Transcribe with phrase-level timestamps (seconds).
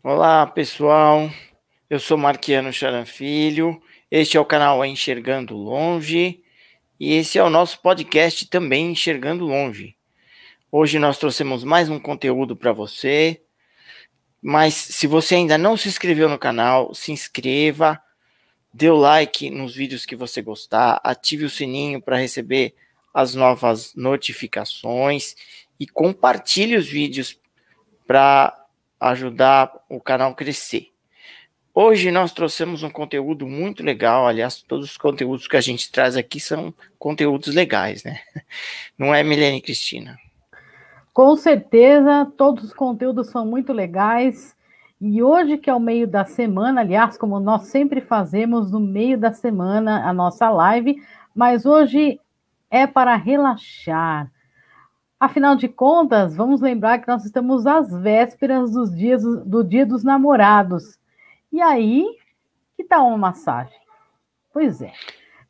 [0.00, 1.28] Olá, pessoal.
[1.90, 3.82] Eu sou Marquiano Charan Filho.
[4.08, 6.40] Este é o canal Enxergando Longe
[7.00, 9.96] e esse é o nosso podcast também Enxergando Longe.
[10.70, 13.42] Hoje nós trouxemos mais um conteúdo para você.
[14.40, 18.00] Mas se você ainda não se inscreveu no canal, se inscreva,
[18.72, 22.72] dê o like nos vídeos que você gostar, ative o sininho para receber
[23.12, 25.34] as novas notificações
[25.78, 27.36] e compartilhe os vídeos
[28.06, 28.67] para
[29.00, 30.88] ajudar o canal a crescer.
[31.74, 36.16] Hoje nós trouxemos um conteúdo muito legal, aliás, todos os conteúdos que a gente traz
[36.16, 38.18] aqui são conteúdos legais, né?
[38.98, 40.18] Não é, Milene Cristina?
[41.14, 44.56] Com certeza, todos os conteúdos são muito legais.
[45.00, 49.16] E hoje, que é o meio da semana, aliás, como nós sempre fazemos no meio
[49.16, 51.00] da semana a nossa live,
[51.32, 52.20] mas hoje
[52.68, 54.30] é para relaxar.
[55.20, 60.04] Afinal de contas, vamos lembrar que nós estamos às vésperas dos dias do Dia dos
[60.04, 60.96] Namorados.
[61.50, 62.06] E aí,
[62.76, 63.76] que tal uma massagem?
[64.52, 64.92] Pois é.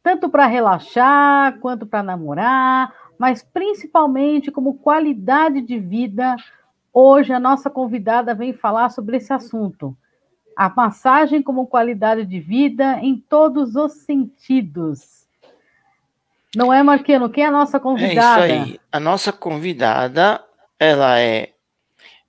[0.03, 6.35] Tanto para relaxar, quanto para namorar, mas principalmente como qualidade de vida.
[6.91, 9.95] Hoje a nossa convidada vem falar sobre esse assunto.
[10.57, 15.18] A massagem como qualidade de vida em todos os sentidos.
[16.57, 17.29] Não é, Marquino?
[17.29, 18.47] Quem é a nossa convidada?
[18.47, 18.81] É isso aí.
[18.91, 20.43] A nossa convidada,
[20.79, 21.53] ela é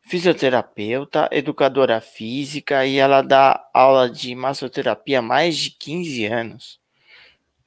[0.01, 6.79] fisioterapeuta, educadora física e ela dá aula de massoterapia há mais de 15 anos.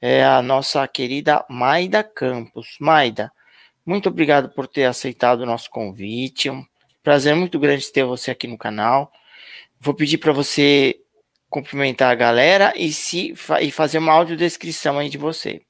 [0.01, 2.77] É a nossa querida Maida Campos.
[2.81, 3.31] Maida,
[3.87, 6.51] muito obrigado por ter aceitado o nosso convite.
[6.51, 6.67] Um
[7.03, 9.13] prazer muito grande ter você aqui no canal.
[9.79, 10.99] Vou pedir para você
[11.49, 15.63] cumprimentar a galera e se e fazer uma audiodescrição aí de você.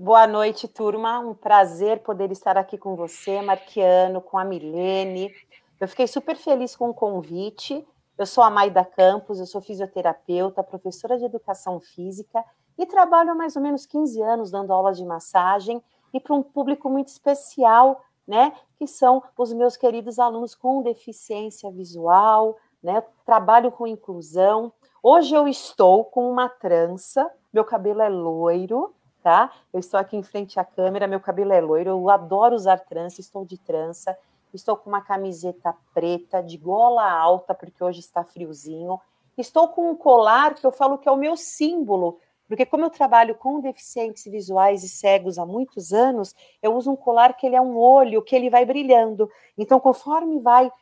[0.00, 1.18] Boa noite, turma.
[1.18, 5.34] Um prazer poder estar aqui com você, Marquiano, com a Milene.
[5.80, 7.84] Eu fiquei super feliz com o convite.
[8.16, 12.44] Eu sou a Maida Campos, eu sou fisioterapeuta, professora de educação física
[12.78, 15.82] e trabalho há mais ou menos 15 anos dando aulas de massagem
[16.14, 21.72] e para um público muito especial, né, que são os meus queridos alunos com deficiência
[21.72, 23.02] visual, né?
[23.26, 24.72] Trabalho com inclusão.
[25.02, 29.50] Hoje eu estou com uma trança, meu cabelo é loiro, tá?
[29.72, 33.20] Eu estou aqui em frente à câmera, meu cabelo é loiro, eu adoro usar trança,
[33.20, 34.16] estou de trança,
[34.52, 39.00] estou com uma camiseta preta, de gola alta, porque hoje está friozinho.
[39.36, 42.18] Estou com um colar que eu falo que é o meu símbolo,
[42.48, 46.96] porque como eu trabalho com deficientes visuais e cegos há muitos anos, eu uso um
[46.96, 49.30] colar que ele é um olho, que ele vai brilhando.
[49.56, 50.72] Então, conforme vai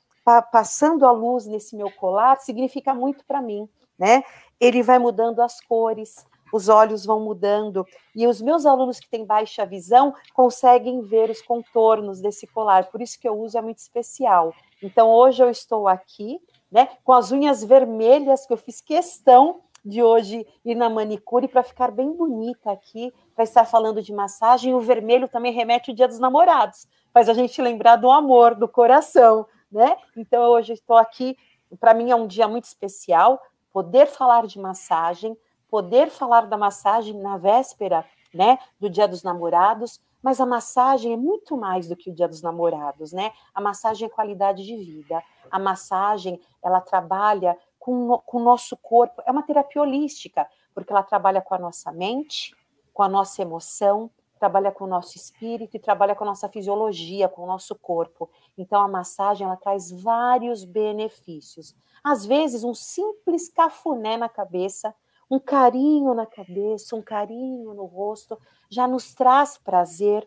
[0.53, 4.23] passando a luz nesse meu colar, significa muito para mim, né?
[4.61, 7.87] Ele vai mudando as cores, os olhos vão mudando.
[8.15, 13.01] E os meus alunos que têm baixa visão conseguem ver os contornos desse colar, por
[13.01, 14.55] isso que eu uso é muito especial.
[14.83, 16.41] Então, hoje eu estou aqui,
[16.71, 21.63] né, com as unhas vermelhas, que eu fiz questão de hoje ir na manicure para
[21.63, 24.75] ficar bem bonita aqui, para estar falando de massagem.
[24.75, 28.69] O vermelho também remete ao Dia dos Namorados, faz a gente lembrar do amor, do
[28.69, 29.97] coração, né?
[30.17, 31.37] Então, hoje estou aqui,
[31.79, 33.41] para mim é um dia muito especial,
[33.73, 35.37] poder falar de massagem,
[35.69, 41.17] poder falar da massagem na véspera, né, do Dia dos Namorados, mas a massagem é
[41.17, 43.33] muito mais do que o Dia dos Namorados, né?
[43.55, 45.23] A massagem é qualidade de vida.
[45.51, 51.05] A massagem, ela trabalha com, com o nosso corpo, é uma terapia holística, porque ela
[51.05, 52.57] trabalha com a nossa mente,
[52.93, 57.29] com a nossa emoção, trabalha com o nosso espírito e trabalha com a nossa fisiologia,
[57.29, 58.29] com o nosso corpo.
[58.59, 61.75] Então a massagem ela traz vários benefícios.
[62.03, 64.95] Às vezes um simples cafuné na cabeça
[65.31, 68.39] um carinho na cabeça, um carinho no rosto,
[68.71, 70.27] já nos traz prazer,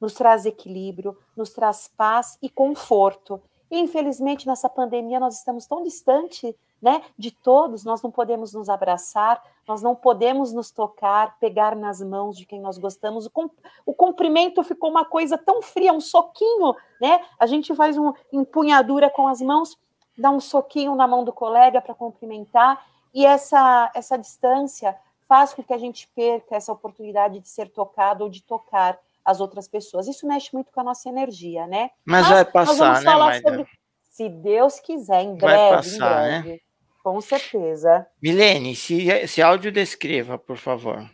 [0.00, 3.40] nos traz equilíbrio, nos traz paz e conforto.
[3.70, 8.68] E, infelizmente, nessa pandemia, nós estamos tão distante né, de todos, nós não podemos nos
[8.68, 13.26] abraçar, nós não podemos nos tocar, pegar nas mãos de quem nós gostamos.
[13.26, 13.50] O,
[13.84, 17.20] o cumprimento ficou uma coisa tão fria, um soquinho, né?
[17.38, 19.76] A gente faz uma empunhadura com as mãos,
[20.16, 22.84] dá um soquinho na mão do colega para cumprimentar,
[23.16, 24.94] e essa, essa distância
[25.26, 29.40] faz com que a gente perca essa oportunidade de ser tocado ou de tocar as
[29.40, 30.06] outras pessoas.
[30.06, 31.88] Isso mexe muito com a nossa energia, né?
[32.04, 33.48] Mas, Mas vai passar, né, Maida?
[33.48, 33.66] Sobre,
[34.10, 36.48] se Deus quiser, em breve, vai passar, em breve.
[36.50, 36.58] Né?
[37.02, 38.06] Com certeza.
[38.22, 41.08] Milene, se, se áudio descreva, por favor.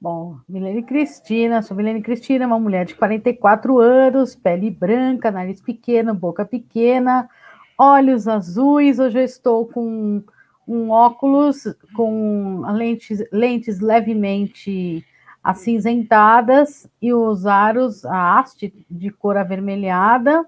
[0.00, 6.14] Bom, Milene Cristina, sou Milene Cristina, uma mulher de 44 anos, pele branca, nariz pequeno,
[6.14, 7.28] boca pequena,
[7.76, 9.00] olhos azuis.
[9.00, 10.22] Hoje eu estou com
[10.66, 11.64] um óculos
[11.94, 15.04] com lentes, lentes levemente
[15.42, 20.46] acinzentadas e os aros, a haste de cor avermelhada.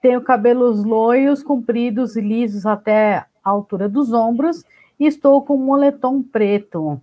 [0.00, 4.64] tenho cabelos loiros, compridos e lisos até a altura dos ombros,
[4.98, 7.00] e estou com um moletom preto.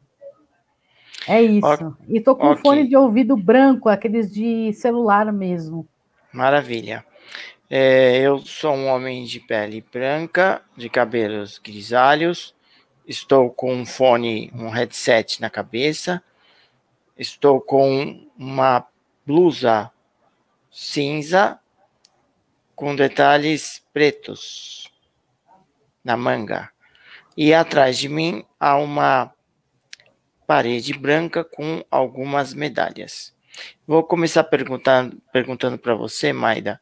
[1.27, 1.67] É isso.
[1.67, 1.87] Okay.
[2.07, 2.61] E estou com okay.
[2.61, 5.87] fone de ouvido branco, aqueles de celular mesmo.
[6.31, 7.05] Maravilha.
[7.67, 12.53] É, eu sou um homem de pele branca, de cabelos grisalhos.
[13.07, 16.21] Estou com um fone, um headset na cabeça.
[17.17, 18.85] Estou com uma
[19.25, 19.91] blusa
[20.69, 21.59] cinza
[22.75, 24.91] com detalhes pretos
[26.03, 26.69] na manga.
[27.35, 29.33] E atrás de mim há uma
[30.45, 33.33] parede branca com algumas medalhas.
[33.87, 36.79] Vou começar perguntando perguntando para você, Maida,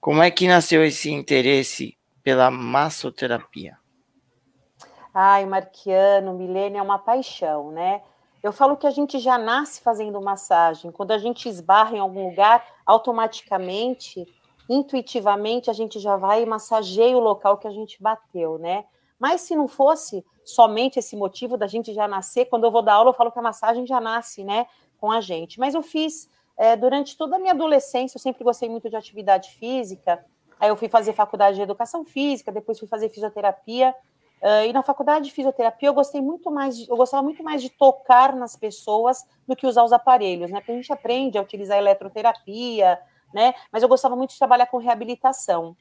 [0.00, 3.76] como é que nasceu esse interesse pela massoterapia?
[5.12, 8.02] Ai, Marquiano, Milênio é uma paixão, né?
[8.42, 10.92] Eu falo que a gente já nasce fazendo massagem.
[10.92, 14.24] Quando a gente esbarra em algum lugar, automaticamente,
[14.68, 18.84] intuitivamente, a gente já vai e massageia o local que a gente bateu, né?
[19.18, 22.94] Mas se não fosse somente esse motivo da gente já nascer, quando eu vou dar
[22.94, 24.66] aula, eu falo que a massagem já nasce, né,
[24.98, 25.58] com a gente.
[25.58, 29.52] Mas eu fiz é, durante toda a minha adolescência, eu sempre gostei muito de atividade
[29.52, 30.24] física.
[30.58, 33.94] Aí eu fui fazer faculdade de educação física, depois fui fazer fisioterapia.
[34.42, 37.62] Uh, e na faculdade de fisioterapia eu gostei muito mais, de, eu gostava muito mais
[37.62, 40.58] de tocar nas pessoas do que usar os aparelhos, né?
[40.58, 43.00] Porque a gente aprende a utilizar a eletroterapia,
[43.32, 43.54] né?
[43.72, 45.76] Mas eu gostava muito de trabalhar com reabilitação.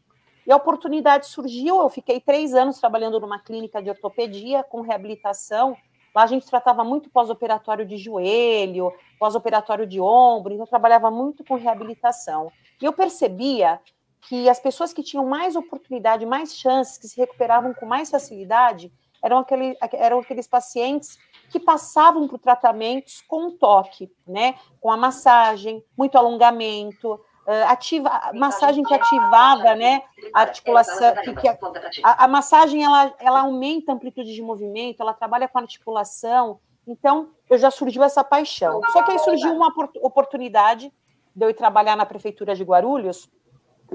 [0.45, 5.75] E a oportunidade surgiu, eu fiquei três anos trabalhando numa clínica de ortopedia com reabilitação.
[6.17, 11.43] Lá a gente tratava muito pós-operatório de joelho, pós-operatório de ombro, então eu trabalhava muito
[11.43, 12.51] com reabilitação.
[12.81, 13.79] E eu percebia
[14.21, 18.91] que as pessoas que tinham mais oportunidade, mais chances, que se recuperavam com mais facilidade,
[19.23, 21.19] eram, aquele, eram aqueles pacientes
[21.51, 24.55] que passavam por tratamentos com toque, né?
[24.81, 27.19] Com a massagem, muito alongamento,
[27.67, 30.01] ativa, a massagem que ativava, né,
[30.33, 31.57] a articulação, que, que a,
[32.03, 37.29] a, a, massagem ela, ela aumenta a amplitude de movimento, ela trabalha com articulação, então
[37.49, 38.81] eu já surgiu essa paixão.
[38.91, 40.91] Só que aí surgiu uma oportunidade
[41.33, 43.29] de eu ir trabalhar na prefeitura de Guarulhos,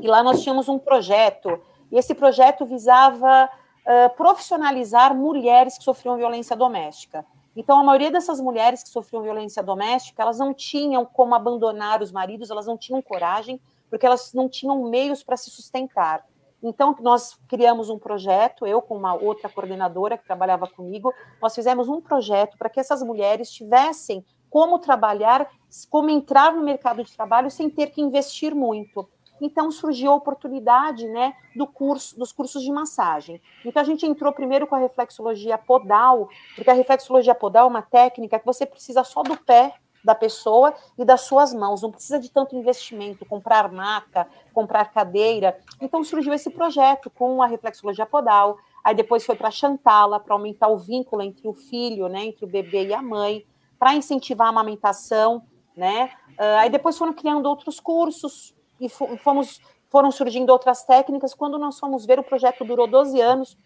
[0.01, 1.61] e lá nós tínhamos um projeto,
[1.91, 3.51] e esse projeto visava
[3.87, 7.27] uh, profissionalizar mulheres que sofriam violência doméstica.
[7.55, 12.11] Então, a maioria dessas mulheres que sofriam violência doméstica, elas não tinham como abandonar os
[12.11, 13.61] maridos, elas não tinham coragem,
[13.91, 16.25] porque elas não tinham meios para se sustentar.
[16.63, 21.89] Então, nós criamos um projeto, eu com uma outra coordenadora que trabalhava comigo, nós fizemos
[21.89, 25.51] um projeto para que essas mulheres tivessem como trabalhar,
[25.91, 29.09] como entrar no mercado de trabalho sem ter que investir muito.
[29.43, 33.43] Então surgiu a oportunidade, né, do curso, dos cursos de massagem.
[33.65, 37.83] Então a gente entrou primeiro com a reflexologia podal, porque a reflexologia podal é uma
[37.83, 39.75] técnica que você precisa só do pé
[40.05, 45.59] da pessoa e das suas mãos, não precisa de tanto investimento, comprar maca, comprar cadeira.
[45.81, 50.69] Então surgiu esse projeto com a reflexologia podal, aí depois foi para Chantala, para aumentar
[50.69, 53.45] o vínculo entre o filho, né, entre o bebê e a mãe,
[53.79, 55.43] para incentivar a amamentação,
[55.77, 56.11] né?
[56.33, 58.55] Uh, aí depois foram criando outros cursos,
[58.85, 61.35] e fomos, foram surgindo outras técnicas.
[61.35, 63.57] Quando nós fomos ver, o projeto durou 12 anos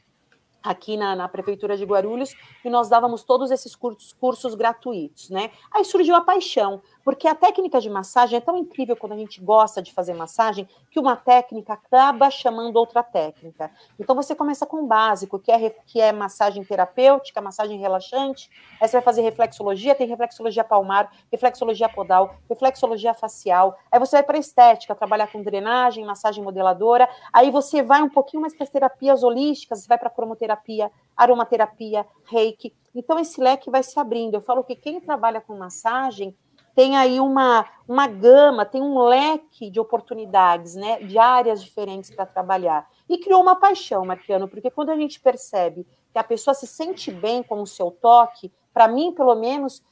[0.62, 2.34] aqui na, na, Prefeitura de Guarulhos,
[2.64, 5.50] e nós dávamos todos esses cursos, cursos gratuitos, né?
[5.72, 9.40] Aí surgiu a paixão, porque a técnica de massagem é tão incrível quando a gente
[9.40, 13.70] gosta de fazer massagem, que uma técnica acaba chamando outra técnica.
[13.96, 18.88] Então você começa com o básico, que é, que é massagem terapêutica, massagem relaxante, aí
[18.88, 24.38] você vai fazer reflexologia, tem reflexologia palmar, reflexologia podal, reflexologia facial, aí você vai para
[24.38, 29.22] estética, trabalhar com drenagem, massagem modeladora, aí você vai um pouquinho mais para as terapias
[29.22, 32.74] holísticas, você vai para cromoterapia, aromaterapia, reiki.
[32.92, 34.34] Então esse leque vai se abrindo.
[34.34, 36.34] Eu falo que quem trabalha com massagem
[36.76, 42.26] tem aí uma, uma gama, tem um leque de oportunidades, né, de áreas diferentes para
[42.26, 42.86] trabalhar.
[43.08, 47.10] E criou uma paixão, Marquiano, porque quando a gente percebe que a pessoa se sente
[47.10, 49.82] bem com o seu toque, para mim, pelo menos,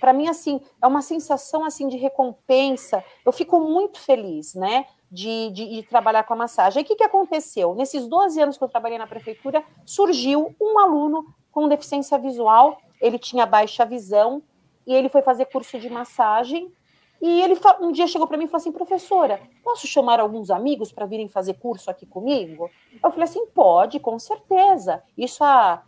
[0.00, 5.50] para mim, assim, é uma sensação, assim, de recompensa, eu fico muito feliz, né, de,
[5.50, 6.80] de, de, trabalhar com a massagem.
[6.80, 7.72] Aí o que, que aconteceu?
[7.76, 13.16] Nesses 12 anos que eu trabalhei na prefeitura, surgiu um aluno com deficiência visual, ele
[13.16, 14.42] tinha baixa visão,
[14.86, 16.72] e ele foi fazer curso de massagem.
[17.20, 20.92] E ele um dia chegou para mim e falou assim: professora, posso chamar alguns amigos
[20.92, 22.70] para virem fazer curso aqui comigo?
[23.02, 25.02] Eu falei assim: pode, com certeza.
[25.16, 25.82] Isso há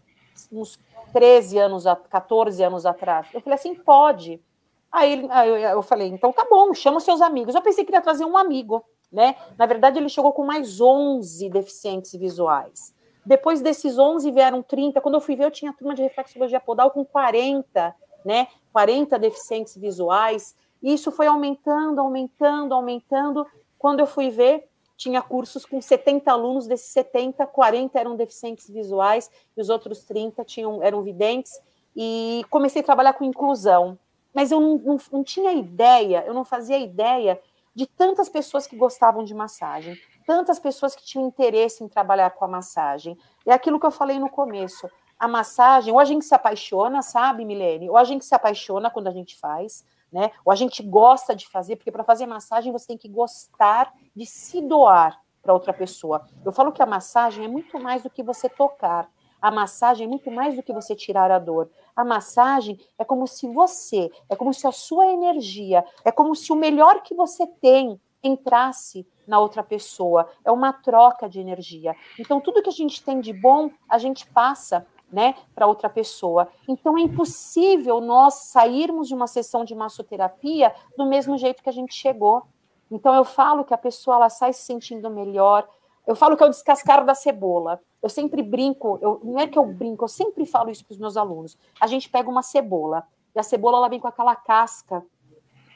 [0.50, 0.80] uns
[1.12, 3.28] 13 anos, 14 anos atrás.
[3.32, 4.42] Eu falei assim: pode.
[4.90, 7.54] Aí, aí eu falei: então tá bom, chama seus amigos.
[7.54, 9.36] Eu pensei que ia trazer um amigo, né?
[9.58, 12.96] Na verdade, ele chegou com mais 11 deficientes visuais.
[13.24, 14.98] Depois desses 11 vieram 30.
[15.02, 18.48] Quando eu fui ver, eu tinha turma de reflexologia podal com 40 né?
[18.72, 20.54] 40 deficientes visuais.
[20.82, 23.46] E isso foi aumentando, aumentando, aumentando.
[23.78, 29.30] Quando eu fui ver, tinha cursos com 70 alunos, desses 70, 40 eram deficientes visuais
[29.56, 31.52] e os outros 30 tinham, eram videntes,
[31.96, 33.98] e comecei a trabalhar com inclusão.
[34.34, 37.40] Mas eu não, não, não tinha ideia, eu não fazia ideia
[37.74, 39.96] de tantas pessoas que gostavam de massagem,
[40.26, 43.16] tantas pessoas que tinham interesse em trabalhar com a massagem.
[43.46, 44.90] É aquilo que eu falei no começo.
[45.18, 47.90] A massagem, ou a gente se apaixona, sabe, Milene?
[47.90, 50.30] Ou a gente se apaixona quando a gente faz, né?
[50.44, 54.24] Ou a gente gosta de fazer, porque para fazer massagem você tem que gostar de
[54.24, 56.26] se doar para outra pessoa.
[56.44, 59.10] Eu falo que a massagem é muito mais do que você tocar.
[59.40, 61.70] A massagem é muito mais do que você tirar a dor.
[61.94, 66.52] A massagem é como se você, é como se a sua energia, é como se
[66.52, 70.28] o melhor que você tem entrasse na outra pessoa.
[70.44, 71.94] É uma troca de energia.
[72.18, 76.48] Então, tudo que a gente tem de bom, a gente passa né, para outra pessoa.
[76.66, 81.72] Então é impossível nós sairmos de uma sessão de massoterapia do mesmo jeito que a
[81.72, 82.42] gente chegou.
[82.90, 85.68] Então eu falo que a pessoa ela sai se sentindo melhor.
[86.06, 87.80] Eu falo que é o descascar da cebola.
[88.02, 90.98] Eu sempre brinco, eu, não é que eu brinco, eu sempre falo isso para os
[90.98, 91.56] meus alunos.
[91.80, 95.04] A gente pega uma cebola e a cebola ela vem com aquela casca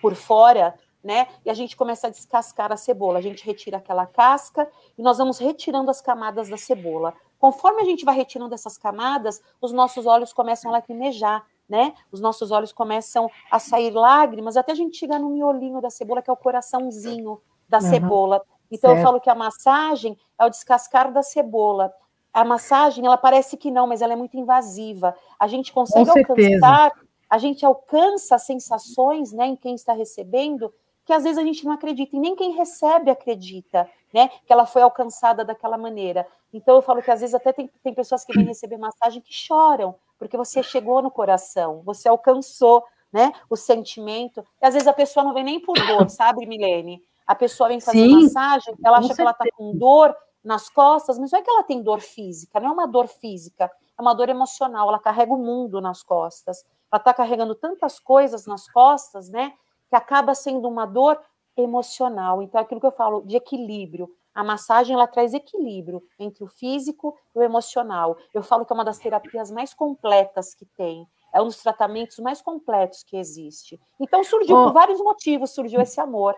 [0.00, 1.28] por fora, né?
[1.44, 3.18] E a gente começa a descascar a cebola.
[3.18, 7.12] A gente retira aquela casca e nós vamos retirando as camadas da cebola.
[7.42, 11.92] Conforme a gente vai retirando essas camadas, os nossos olhos começam a lacrimejar, né?
[12.12, 16.22] Os nossos olhos começam a sair lágrimas, até a gente chegar no miolinho da cebola,
[16.22, 17.82] que é o coraçãozinho da uhum.
[17.82, 18.42] cebola.
[18.70, 19.00] Então certo.
[19.00, 21.92] eu falo que a massagem é o descascar da cebola.
[22.32, 25.12] A massagem, ela parece que não, mas ela é muito invasiva.
[25.37, 26.92] A gente consegue alcançar,
[27.28, 30.72] a gente alcança sensações, né, em quem está recebendo,
[31.04, 34.28] que às vezes a gente não acredita, e nem quem recebe acredita, né?
[34.47, 36.26] Que ela foi alcançada daquela maneira.
[36.52, 39.32] Então eu falo que às vezes até tem, tem pessoas que vêm receber massagem que
[39.32, 43.32] choram, porque você chegou no coração, você alcançou, né?
[43.50, 44.44] O sentimento.
[44.61, 47.02] E às vezes a pessoa não vem nem por dor, sabe, Milene?
[47.26, 51.18] A pessoa vem fazer Sim, massagem, ela acha que ela está com dor nas costas,
[51.18, 54.12] mas não é que ela tem dor física, não é uma dor física, é uma
[54.12, 56.64] dor emocional, ela carrega o mundo nas costas.
[56.90, 59.54] Ela está carregando tantas coisas nas costas, né?
[59.92, 61.20] Que acaba sendo uma dor
[61.54, 62.40] emocional.
[62.40, 64.08] Então, é aquilo que eu falo de equilíbrio.
[64.34, 68.16] A massagem ela traz equilíbrio entre o físico e o emocional.
[68.32, 71.06] Eu falo que é uma das terapias mais completas que tem.
[71.30, 73.78] É um dos tratamentos mais completos que existe.
[74.00, 76.34] Então surgiu oh, por vários motivos, surgiu esse amor.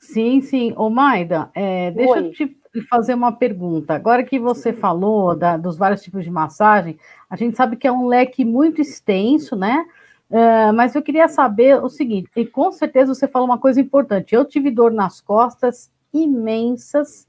[0.00, 0.74] Sim, sim.
[0.76, 2.26] Ô Maida, é, deixa Oi.
[2.26, 3.94] eu te fazer uma pergunta.
[3.94, 7.92] Agora que você falou da, dos vários tipos de massagem, a gente sabe que é
[7.92, 9.86] um leque muito extenso, né?
[10.30, 14.32] Uh, mas eu queria saber o seguinte, e com certeza você falou uma coisa importante.
[14.34, 17.26] Eu tive dor nas costas imensas,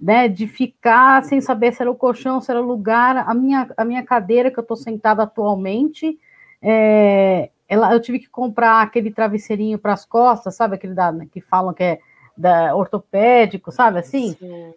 [0.00, 0.28] né?
[0.28, 3.28] De ficar sem saber se era o colchão, se era o lugar.
[3.28, 6.16] A minha, a minha cadeira que eu estou sentada atualmente,
[6.62, 10.76] é, ela, eu tive que comprar aquele travesseirinho para as costas, sabe?
[10.76, 11.98] Aquele da, que falam que é
[12.36, 14.36] da, ortopédico, sabe assim?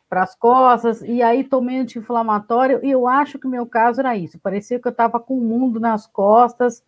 [0.09, 4.15] Para as costas, e aí tomei anti-inflamatório, e eu acho que o meu caso era
[4.15, 4.39] isso.
[4.39, 6.83] Parecia que eu estava com o mundo nas costas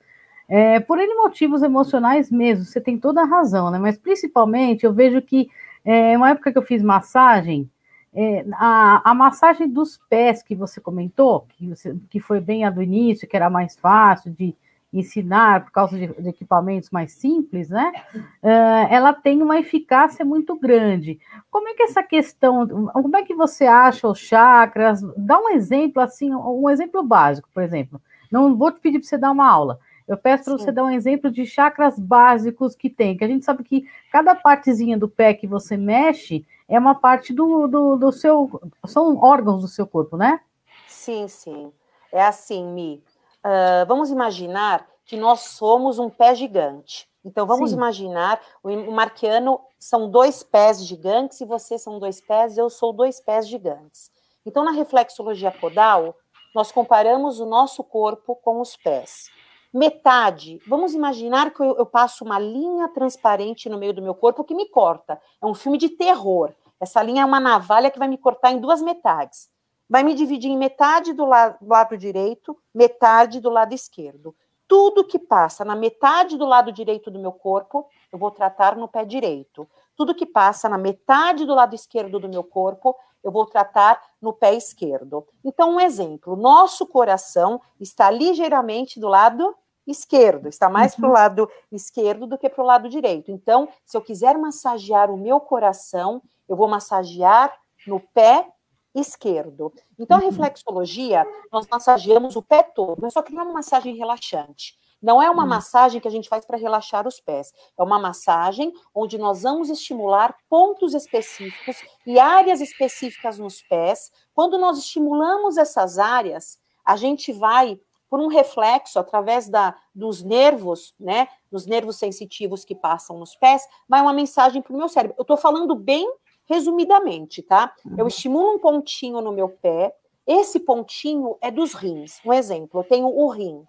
[0.50, 3.78] é, por N motivos emocionais mesmo, você tem toda a razão, né?
[3.78, 5.48] Mas principalmente eu vejo que
[5.86, 7.70] é, uma época que eu fiz massagem,
[8.14, 12.72] é, a, a, massagem dos pés que você comentou, que, você, que foi bem a
[12.72, 14.56] do início, que era mais fácil de
[14.92, 17.92] ensinar por causa de, de equipamentos mais simples, né?
[18.16, 21.20] Uh, ela tem uma eficácia muito grande.
[21.52, 25.02] Como é que essa questão, como é que você acha os chakras?
[25.16, 28.02] Dá um exemplo assim, um exemplo básico, por exemplo.
[28.32, 29.80] Não vou te pedir para você dar uma aula,
[30.10, 33.46] eu peço para você dar um exemplo de chakras básicos que tem, que a gente
[33.46, 38.12] sabe que cada partezinha do pé que você mexe é uma parte do, do, do
[38.12, 38.60] seu.
[38.88, 40.40] São órgãos do seu corpo, né?
[40.88, 41.72] Sim, sim.
[42.12, 43.04] É assim, Mi.
[43.46, 47.08] Uh, vamos imaginar que nós somos um pé gigante.
[47.24, 47.76] Então, vamos sim.
[47.76, 53.20] imaginar, o marquiano são dois pés gigantes e você são dois pés, eu sou dois
[53.20, 54.10] pés gigantes.
[54.44, 56.16] Então, na reflexologia podal,
[56.56, 59.30] nós comparamos o nosso corpo com os pés.
[59.72, 64.44] Metade, vamos imaginar que eu, eu passo uma linha transparente no meio do meu corpo
[64.44, 65.22] que me corta.
[65.40, 66.54] É um filme de terror.
[66.80, 69.48] Essa linha é uma navalha que vai me cortar em duas metades.
[69.88, 74.36] Vai me dividir em metade do, do lado direito, metade do lado esquerdo.
[74.68, 78.88] Tudo que passa na metade do lado direito do meu corpo, eu vou tratar no
[78.88, 79.68] pé direito.
[79.96, 84.34] Tudo que passa na metade do lado esquerdo do meu corpo, eu vou tratar no
[84.34, 85.26] pé esquerdo.
[85.44, 91.00] Então, um exemplo: nosso coração está ligeiramente do lado esquerdo, está mais uhum.
[91.02, 93.32] para o lado esquerdo do que para o lado direito.
[93.32, 97.54] Então, se eu quiser massagear o meu coração, eu vou massagear
[97.88, 98.48] no pé
[98.94, 99.74] esquerdo.
[99.98, 100.30] Então, a uhum.
[100.30, 104.79] reflexologia, nós massageamos o pé todo, mas só que não é uma massagem relaxante.
[105.02, 105.48] Não é uma hum.
[105.48, 107.54] massagem que a gente faz para relaxar os pés.
[107.78, 114.12] É uma massagem onde nós vamos estimular pontos específicos e áreas específicas nos pés.
[114.34, 117.80] Quando nós estimulamos essas áreas, a gente vai
[118.10, 123.62] por um reflexo através da, dos nervos, né, dos nervos sensitivos que passam nos pés,
[123.88, 125.16] vai uma mensagem para o meu cérebro.
[125.18, 126.12] Eu estou falando bem
[126.46, 127.72] resumidamente, tá?
[127.86, 128.08] Eu uhum.
[128.08, 132.20] estimulo um pontinho no meu pé, esse pontinho é dos rins.
[132.26, 133.64] Um exemplo, eu tenho o rim.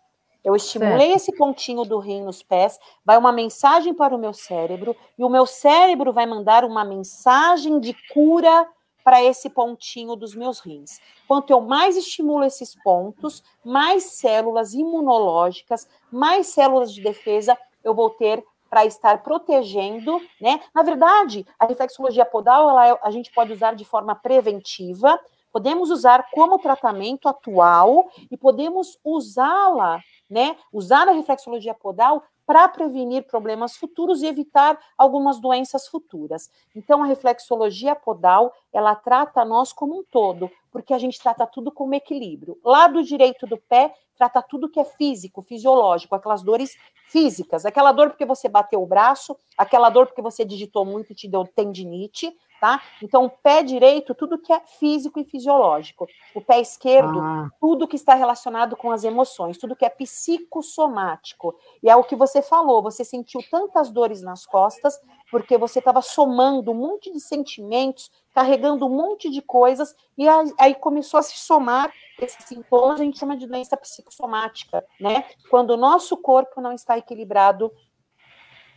[0.44, 1.16] Eu estimulei certo.
[1.16, 5.28] esse pontinho do rim nos pés, vai uma mensagem para o meu cérebro, e o
[5.28, 8.66] meu cérebro vai mandar uma mensagem de cura
[9.04, 11.00] para esse pontinho dos meus rins.
[11.26, 18.10] Quanto eu mais estimulo esses pontos, mais células imunológicas, mais células de defesa eu vou
[18.10, 20.60] ter para estar protegendo, né?
[20.72, 25.18] Na verdade, a reflexologia podal, ela é, a gente pode usar de forma preventiva,
[25.52, 30.56] podemos usar como tratamento atual e podemos usá-la, né?
[30.72, 36.50] Usar a reflexologia podal para prevenir problemas futuros e evitar algumas doenças futuras.
[36.74, 41.70] Então, a reflexologia podal, ela trata nós como um todo, porque a gente trata tudo
[41.70, 42.58] como equilíbrio.
[42.64, 46.76] Lado direito do pé trata tudo que é físico, fisiológico, aquelas dores
[47.08, 51.14] físicas, aquela dor porque você bateu o braço, aquela dor porque você digitou muito e
[51.14, 52.82] te deu tendinite, tá?
[53.02, 56.06] Então, o pé direito, tudo que é físico e fisiológico.
[56.34, 57.48] O pé esquerdo, ah.
[57.58, 61.54] tudo que está relacionado com as emoções, tudo que é psicossomático.
[61.82, 65.00] E é o que você falou, você sentiu tantas dores nas costas
[65.30, 70.26] porque você estava somando um monte de sentimentos, carregando um monte de coisas, e
[70.58, 75.24] aí começou a se somar esses sintomas, a gente chama de doença psicossomática, né?
[75.48, 77.72] Quando o nosso corpo não está equilibrado,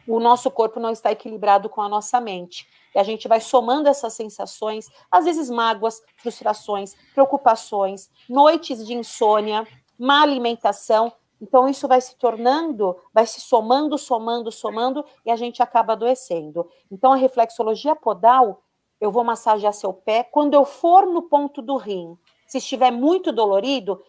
[0.07, 2.67] o nosso corpo não está equilibrado com a nossa mente.
[2.93, 9.67] E a gente vai somando essas sensações, às vezes mágoas, frustrações, preocupações, noites de insônia,
[9.97, 11.11] má alimentação.
[11.41, 16.69] Então, isso vai se tornando, vai se somando, somando, somando, e a gente acaba adoecendo.
[16.91, 18.63] Então, a reflexologia podal,
[19.01, 20.23] eu vou massagear seu pé.
[20.23, 22.17] Quando eu for no ponto do rim,
[22.47, 24.01] se estiver muito dolorido,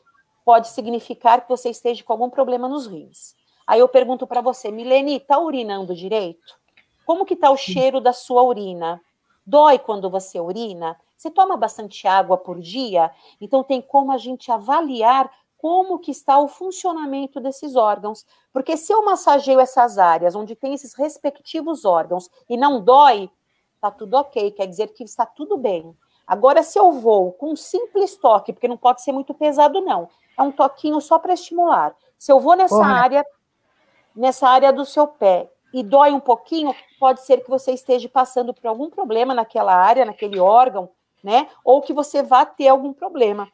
[0.44, 3.35] pode significar que você esteja com algum problema nos rins.
[3.66, 6.59] Aí eu pergunto para você, Milene, tá urinando direito?
[7.07, 9.00] Como que tá o cheiro da sua urina?
[9.46, 10.98] Dói quando você urina?
[11.16, 13.11] Você toma bastante água por dia?
[13.40, 18.27] Então tem como a gente avaliar como que está o funcionamento desses órgãos.
[18.53, 23.31] Porque se eu massageio essas áreas onde tem esses respectivos órgãos e não dói,
[23.81, 25.96] tá tudo ok, quer dizer que está tudo bem.
[26.27, 30.09] Agora, se eu vou com um simples toque, porque não pode ser muito pesado, não,
[30.38, 31.94] é um toquinho só para estimular.
[32.18, 32.92] Se eu vou nessa Porra.
[32.92, 33.27] área,
[34.14, 38.55] nessa área do seu pé e dói um pouquinho, pode ser que você esteja passando
[38.55, 40.90] por algum problema naquela área, naquele órgão,
[41.22, 41.48] né?
[41.64, 43.50] Ou que você vá ter algum problema.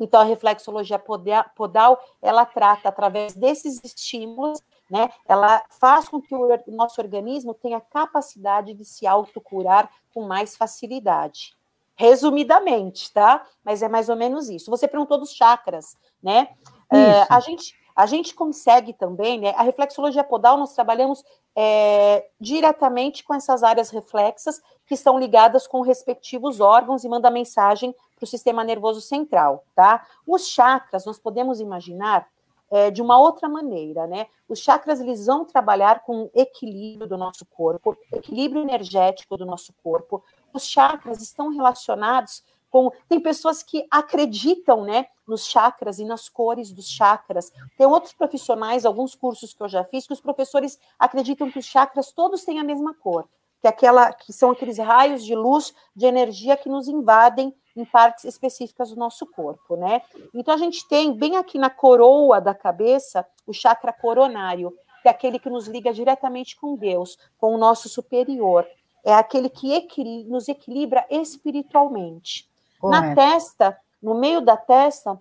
[0.00, 5.08] Então, a reflexologia podal, ela trata através desses estímulos, né?
[5.28, 11.54] Ela faz com que o nosso organismo tenha capacidade de se autocurar com mais facilidade.
[11.94, 13.46] Resumidamente, tá?
[13.64, 14.70] Mas é mais ou menos isso.
[14.70, 16.48] Você perguntou dos chakras, né?
[16.92, 19.50] Uh, a gente a gente consegue também, né?
[19.56, 25.80] A reflexologia podal, nós trabalhamos é, diretamente com essas áreas reflexas que estão ligadas com
[25.80, 30.04] respectivos órgãos e manda mensagem para o sistema nervoso central, tá?
[30.26, 32.26] Os chakras, nós podemos imaginar
[32.70, 34.26] é, de uma outra maneira, né?
[34.48, 40.24] Os chakras, eles vão trabalhar com equilíbrio do nosso corpo, equilíbrio energético do nosso corpo.
[40.52, 42.42] Os chakras estão relacionados
[42.74, 42.90] com.
[43.08, 47.52] Tem pessoas que acreditam, né, nos chakras e nas cores dos chakras.
[47.78, 51.66] Tem outros profissionais, alguns cursos que eu já fiz, que os professores acreditam que os
[51.66, 53.28] chakras todos têm a mesma cor,
[53.60, 58.24] que aquela que são aqueles raios de luz, de energia que nos invadem em partes
[58.24, 60.02] específicas do nosso corpo, né?
[60.34, 65.12] Então a gente tem bem aqui na coroa da cabeça o chakra coronário, que é
[65.12, 68.66] aquele que nos liga diretamente com Deus, com o nosso superior.
[69.04, 72.52] É aquele que nos equilibra espiritualmente.
[72.90, 75.18] Na testa, no meio da testa,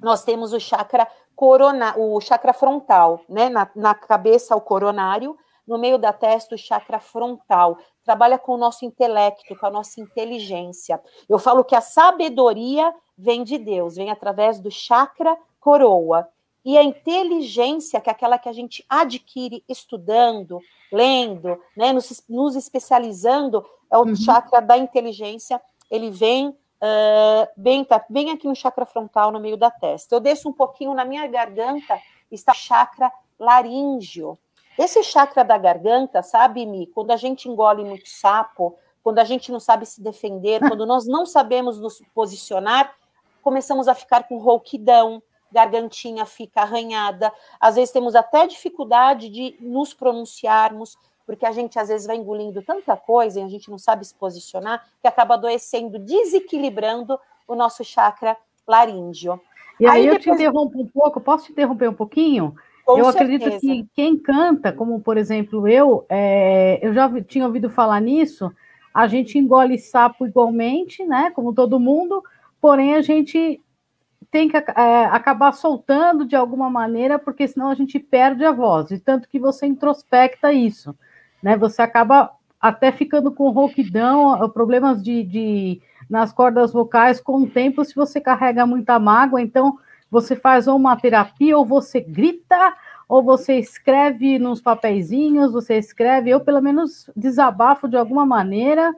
[0.00, 3.48] nós temos o chakra corona, o chakra frontal, né?
[3.48, 7.78] Na, na cabeça, o coronário, no meio da testa, o chakra frontal.
[8.04, 11.00] Trabalha com o nosso intelecto, com a nossa inteligência.
[11.28, 16.28] Eu falo que a sabedoria vem de Deus, vem através do chakra coroa.
[16.64, 20.60] E a inteligência, que é aquela que a gente adquire estudando,
[20.92, 24.16] lendo, né, nos, nos especializando, é o uhum.
[24.16, 29.56] chakra da inteligência, ele vem Uh, bem, tá bem aqui no chakra frontal, no meio
[29.56, 30.14] da testa.
[30.14, 34.38] Eu desço um pouquinho na minha garganta, está o chakra laríngeo.
[34.78, 39.50] Esse chakra da garganta, sabe, Mi, quando a gente engole muito sapo, quando a gente
[39.50, 42.94] não sabe se defender, quando nós não sabemos nos posicionar,
[43.42, 49.94] começamos a ficar com rouquidão, gargantinha fica arranhada, às vezes temos até dificuldade de nos
[49.94, 54.04] pronunciarmos, porque a gente às vezes vai engolindo tanta coisa e a gente não sabe
[54.04, 58.36] se posicionar, que acaba adoecendo, desequilibrando o nosso chakra
[58.66, 59.40] laríngeo.
[59.78, 60.24] E aí, aí eu depois...
[60.24, 62.54] te interrompo um pouco, posso te interromper um pouquinho?
[62.84, 63.34] Com eu certeza.
[63.34, 68.52] acredito que quem canta, como por exemplo eu, é, eu já tinha ouvido falar nisso,
[68.94, 71.30] a gente engole sapo igualmente, né?
[71.32, 72.22] Como todo mundo,
[72.60, 73.60] porém a gente
[74.30, 78.90] tem que é, acabar soltando de alguma maneira, porque senão a gente perde a voz,
[78.90, 80.96] e tanto que você introspecta isso,
[81.42, 81.56] né?
[81.56, 87.84] Você acaba até ficando com rouquidão, problemas de, de nas cordas vocais com o tempo,
[87.84, 89.78] se você carrega muita mágoa, então
[90.10, 92.74] você faz ou uma terapia, ou você grita,
[93.08, 98.94] ou você escreve nos papeizinhos, você escreve, eu pelo menos desabafo de alguma maneira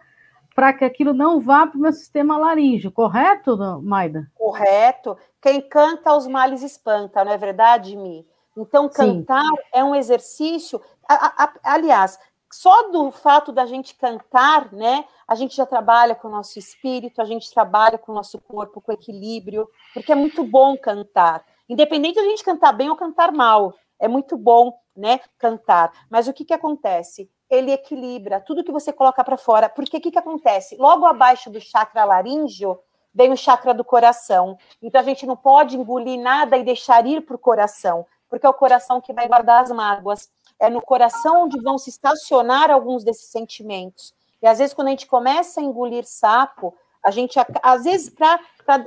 [0.54, 4.28] para que aquilo não vá para o meu sistema laríngeo, correto, Maida?
[4.34, 5.16] Correto.
[5.40, 8.26] Quem canta os males espanta, não é verdade, Mi?
[8.56, 9.54] Então, cantar Sim.
[9.72, 10.80] é um exercício.
[11.08, 12.18] A, a, aliás,
[12.50, 17.20] só do fato da gente cantar, né, a gente já trabalha com o nosso espírito,
[17.20, 21.44] a gente trabalha com o nosso corpo, com equilíbrio, porque é muito bom cantar.
[21.68, 25.92] Independente de a gente cantar bem ou cantar mal, é muito bom, né, cantar.
[26.08, 27.30] Mas o que que acontece?
[27.50, 29.68] Ele equilibra tudo que você coloca para fora.
[29.68, 30.76] Porque o que que acontece?
[30.76, 32.78] Logo abaixo do chakra laríngeo
[33.12, 34.56] vem o chakra do coração.
[34.82, 38.48] Então a gente não pode engolir nada e deixar ir para o coração, porque é
[38.48, 40.28] o coração que vai guardar as mágoas
[40.58, 44.12] é no coração onde vão se estacionar alguns desses sentimentos.
[44.42, 48.40] E às vezes, quando a gente começa a engolir sapo, a gente, às vezes, para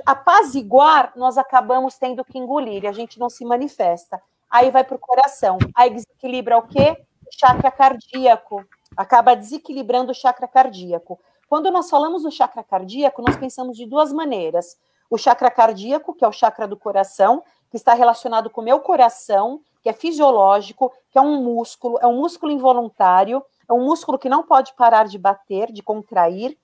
[0.06, 4.22] apaziguar, nós acabamos tendo que engolir e a gente não se manifesta.
[4.50, 5.58] Aí vai para o coração.
[5.74, 6.96] Aí desequilibra o quê?
[7.26, 8.64] O chakra cardíaco.
[8.96, 11.18] Acaba desequilibrando o chakra cardíaco.
[11.48, 14.78] Quando nós falamos do chakra cardíaco, nós pensamos de duas maneiras.
[15.10, 18.80] O chakra cardíaco, que é o chakra do coração, que está relacionado com o meu
[18.80, 24.18] coração, que é fisiológico, que é um músculo, é um músculo involuntário, é um músculo
[24.18, 26.56] que não pode parar de bater, de contrair.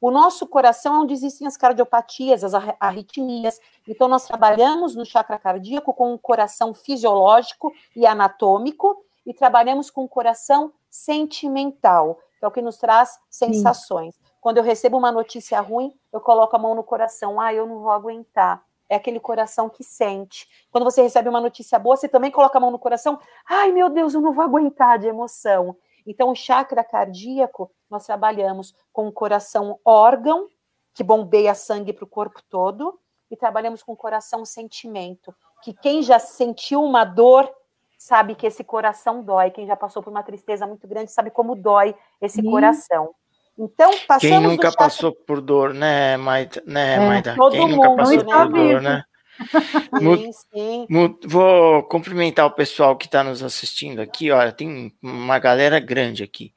[0.00, 3.58] O nosso coração é onde existem as cardiopatias, as arritmias.
[3.88, 10.04] Então, nós trabalhamos no chakra cardíaco com o coração fisiológico e anatômico, e trabalhamos com
[10.04, 14.14] o coração sentimental, que é o que nos traz sensações.
[14.14, 14.20] Sim.
[14.40, 17.40] Quando eu recebo uma notícia ruim, eu coloco a mão no coração.
[17.40, 18.62] Ah, eu não vou aguentar
[18.94, 20.48] é aquele coração que sente.
[20.70, 23.18] Quando você recebe uma notícia boa, você também coloca a mão no coração.
[23.48, 25.76] Ai, meu Deus, eu não vou aguentar de emoção.
[26.06, 30.48] Então, o chakra cardíaco, nós trabalhamos com o coração órgão,
[30.92, 32.98] que bombeia sangue para o corpo todo,
[33.30, 37.50] e trabalhamos com o coração sentimento, que quem já sentiu uma dor
[37.98, 39.50] sabe que esse coração dói.
[39.50, 42.50] Quem já passou por uma tristeza muito grande sabe como dói esse Sim.
[42.50, 43.14] coração.
[43.58, 44.84] Então, passamos Quem nunca chakra...
[44.84, 46.62] passou por dor, né, Maida?
[46.66, 47.34] Né, é, Maida?
[47.36, 49.04] Todo Quem mundo, nunca passou por dor, né?
[49.98, 50.86] sim, sim.
[51.24, 54.30] Vou cumprimentar o pessoal que está nos assistindo aqui.
[54.30, 56.52] Olha, tem uma galera grande aqui.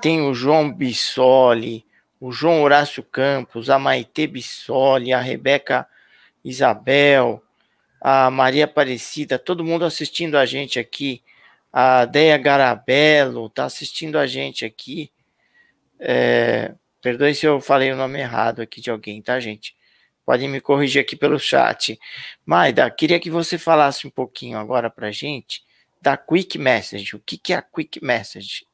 [0.00, 1.84] Tem o João Bissoli,
[2.20, 5.86] o João Horácio Campos, a Maite Bissoli, a Rebeca
[6.44, 7.42] Isabel,
[8.00, 11.22] a Maria Aparecida, todo mundo assistindo a gente aqui.
[11.72, 15.10] A Deia Garabello está assistindo a gente aqui.
[16.00, 19.76] É, perdoe se eu falei o nome errado aqui de alguém, tá, gente?
[20.24, 21.98] Podem me corrigir aqui pelo chat.
[22.44, 25.62] Maida, queria que você falasse um pouquinho agora para gente
[26.00, 27.16] da Quick Message.
[27.16, 28.66] O que, que é a Quick Message?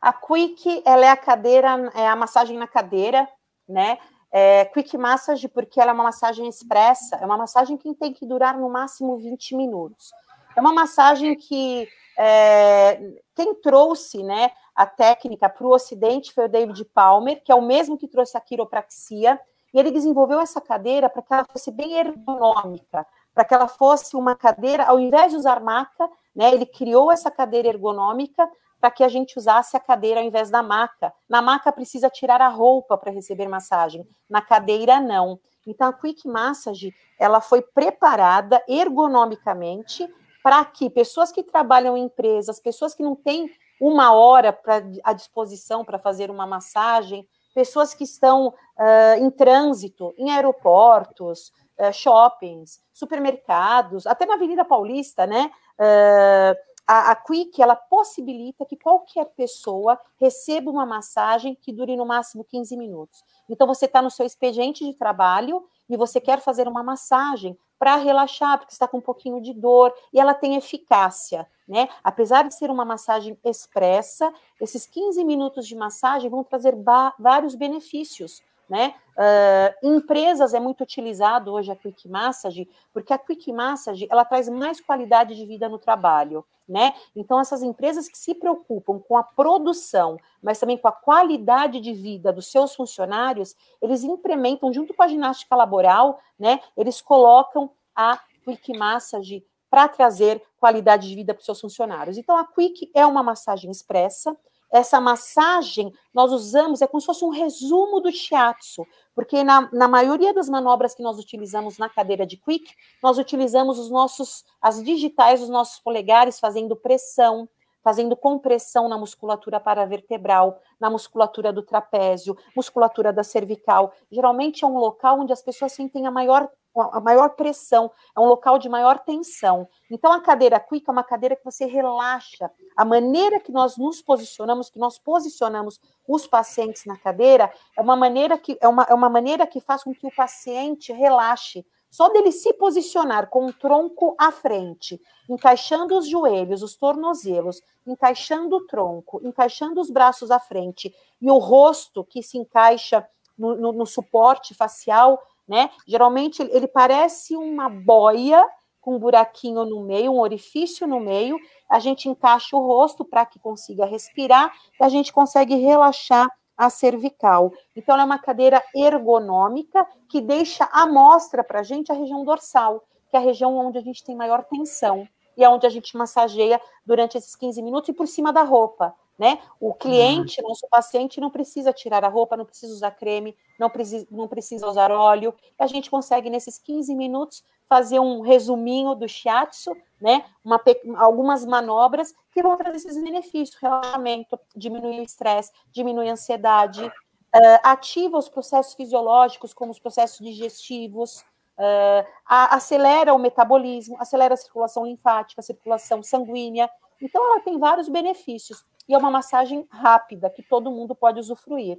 [0.00, 3.26] A Quick, ela é a cadeira, é a massagem na cadeira,
[3.66, 3.98] né?
[4.36, 8.26] É, quick Massage, porque ela é uma massagem expressa, é uma massagem que tem que
[8.26, 10.10] durar no máximo 20 minutos.
[10.56, 13.00] É uma massagem que é,
[13.34, 17.62] quem trouxe né, a técnica para o Ocidente foi o David Palmer, que é o
[17.62, 19.40] mesmo que trouxe a quiropraxia,
[19.72, 24.16] e ele desenvolveu essa cadeira para que ela fosse bem ergonômica, para que ela fosse
[24.16, 28.48] uma cadeira, ao invés de usar maca, né, ele criou essa cadeira ergonômica
[28.80, 31.12] para que a gente usasse a cadeira ao invés da maca.
[31.28, 35.40] Na maca precisa tirar a roupa para receber massagem, na cadeira não.
[35.66, 40.06] Então a Quick Massage, ela foi preparada ergonomicamente
[40.42, 45.12] para que pessoas que trabalham em empresas, pessoas que não têm uma hora pra, à
[45.12, 52.80] disposição para fazer uma massagem, pessoas que estão uh, em trânsito, em aeroportos, uh, shoppings,
[52.92, 55.50] supermercados, até na Avenida Paulista, né?
[55.78, 62.06] Uh, a, a Quick ela possibilita que qualquer pessoa receba uma massagem que dure no
[62.06, 63.22] máximo 15 minutos.
[63.48, 67.96] Então você está no seu expediente de trabalho e você quer fazer uma massagem para
[67.96, 71.88] relaxar, porque está com um pouquinho de dor, e ela tem eficácia, né?
[72.02, 76.74] Apesar de ser uma massagem expressa, esses 15 minutos de massagem vão trazer
[77.18, 78.94] vários benefícios né?
[79.16, 84.24] Uh, em empresas é muito utilizado hoje a Quick Massage, porque a Quick Massage ela
[84.24, 86.94] traz mais qualidade de vida no trabalho, né?
[87.14, 91.92] Então essas empresas que se preocupam com a produção, mas também com a qualidade de
[91.92, 96.60] vida dos seus funcionários, eles implementam junto com a ginástica laboral, né?
[96.76, 102.16] Eles colocam a Quick Massage para trazer qualidade de vida para os seus funcionários.
[102.16, 104.36] Então a Quick é uma massagem expressa,
[104.74, 108.84] essa massagem nós usamos, é como se fosse um resumo do shiatsu,
[109.14, 113.78] porque na, na maioria das manobras que nós utilizamos na cadeira de quick, nós utilizamos
[113.78, 117.48] os nossos, as digitais dos nossos polegares fazendo pressão,
[117.84, 123.92] fazendo compressão na musculatura paravertebral, na musculatura do trapézio, musculatura da cervical.
[124.10, 128.26] Geralmente é um local onde as pessoas sentem a maior a maior pressão, é um
[128.26, 129.68] local de maior tensão.
[129.90, 132.50] Então, a cadeira quick é uma cadeira que você relaxa.
[132.76, 137.96] A maneira que nós nos posicionamos, que nós posicionamos os pacientes na cadeira, é uma
[137.96, 141.64] maneira que, é uma, é uma maneira que faz com que o paciente relaxe.
[141.90, 148.56] Só dele se posicionar com o tronco à frente, encaixando os joelhos, os tornozelos, encaixando
[148.56, 153.06] o tronco, encaixando os braços à frente e o rosto que se encaixa
[153.38, 155.70] no, no, no suporte facial, né?
[155.86, 158.44] Geralmente ele parece uma boia
[158.80, 161.38] com um buraquinho no meio, um orifício no meio.
[161.70, 166.70] A gente encaixa o rosto para que consiga respirar e a gente consegue relaxar a
[166.70, 167.52] cervical.
[167.74, 172.24] Então, ela é uma cadeira ergonômica que deixa à mostra para a gente a região
[172.24, 175.70] dorsal, que é a região onde a gente tem maior tensão e é onde a
[175.70, 179.38] gente massageia durante esses 15 minutos e por cima da roupa né?
[179.60, 180.48] O cliente, uhum.
[180.48, 184.68] nosso paciente, não precisa tirar a roupa, não precisa usar creme, não precisa, não precisa
[184.68, 185.34] usar óleo.
[185.58, 190.24] A gente consegue, nesses 15 minutos, fazer um resuminho do shiatsu, né?
[190.44, 190.60] Uma,
[190.96, 197.60] algumas manobras que vão trazer esses benefícios: relaxamento, diminui o estresse, diminui a ansiedade, uh,
[197.62, 201.24] ativa os processos fisiológicos, como os processos digestivos.
[201.56, 206.68] Uh, a, acelera o metabolismo, acelera a circulação linfática, a circulação sanguínea.
[207.00, 211.78] Então, ela tem vários benefícios e é uma massagem rápida que todo mundo pode usufruir.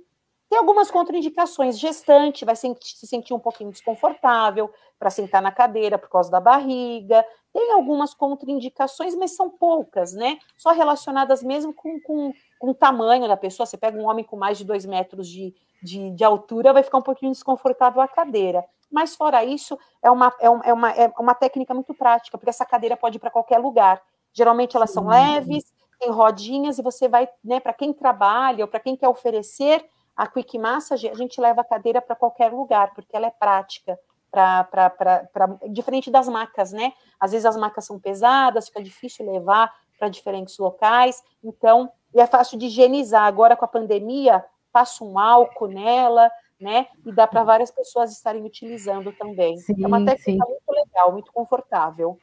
[0.50, 1.80] Tem algumas contraindicações.
[1.80, 2.76] Gestante vai se
[3.08, 7.26] sentir um pouquinho desconfortável para sentar na cadeira por causa da barriga.
[7.52, 10.38] Tem algumas contraindicações, mas são poucas, né?
[10.56, 13.66] Só relacionadas mesmo com, com, com o tamanho da pessoa.
[13.66, 17.00] Você pega um homem com mais de dois metros de, de, de altura, vai ficar
[17.00, 18.64] um pouquinho desconfortável a cadeira.
[18.92, 22.96] Mas fora isso, é uma, é uma, é uma técnica muito prática, porque essa cadeira
[22.96, 24.02] pode ir para qualquer lugar.
[24.32, 25.74] Geralmente elas são leves,
[26.06, 29.84] tem rodinhas e você vai, né, para quem trabalha ou para quem quer oferecer
[30.16, 34.00] a Quick Massage, a gente leva a cadeira para qualquer lugar, porque ela é prática,
[34.32, 36.94] pra, pra, pra, pra, diferente das macas, né?
[37.20, 42.28] Às vezes as macas são pesadas, fica difícil levar para diferentes locais, então, e é
[42.28, 43.24] fácil de higienizar.
[43.24, 46.88] Agora, com a pandemia, passa um álcool nela, né?
[47.06, 49.58] E dá para várias pessoas estarem utilizando também.
[49.58, 50.38] Sim, é uma técnica sim.
[50.38, 52.18] muito legal, muito confortável.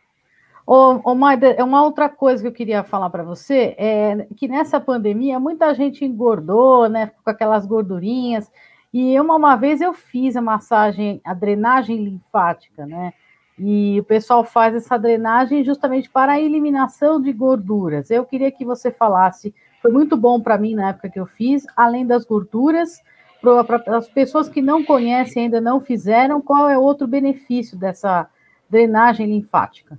[0.66, 4.46] Ô, ô Maida, é uma outra coisa que eu queria falar para você é que
[4.46, 7.10] nessa pandemia muita gente engordou, né?
[7.24, 8.50] Com aquelas gordurinhas.
[8.92, 13.12] E uma, uma vez eu fiz a massagem, a drenagem linfática, né?
[13.58, 18.10] E o pessoal faz essa drenagem justamente para a eliminação de gorduras.
[18.10, 21.64] Eu queria que você falasse, foi muito bom para mim na época que eu fiz,
[21.76, 23.02] além das gorduras,
[23.40, 28.28] para as pessoas que não conhecem, ainda não fizeram, qual é outro benefício dessa
[28.70, 29.98] drenagem linfática?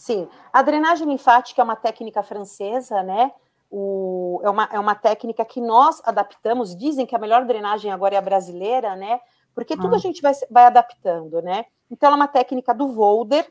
[0.00, 3.30] Sim, a drenagem linfática é uma técnica francesa, né?
[3.70, 8.14] O, é, uma, é uma técnica que nós adaptamos, dizem que a melhor drenagem agora
[8.14, 9.20] é a brasileira, né?
[9.54, 9.96] Porque tudo ah.
[9.96, 11.66] a gente vai, vai adaptando, né?
[11.90, 13.46] Então, ela é uma técnica do Volder,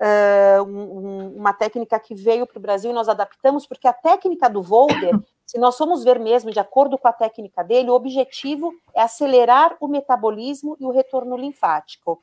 [0.00, 4.48] uh, um, uma técnica que veio para o Brasil e nós adaptamos, porque a técnica
[4.48, 8.72] do Volder, se nós formos ver mesmo de acordo com a técnica dele, o objetivo
[8.94, 12.22] é acelerar o metabolismo e o retorno linfático.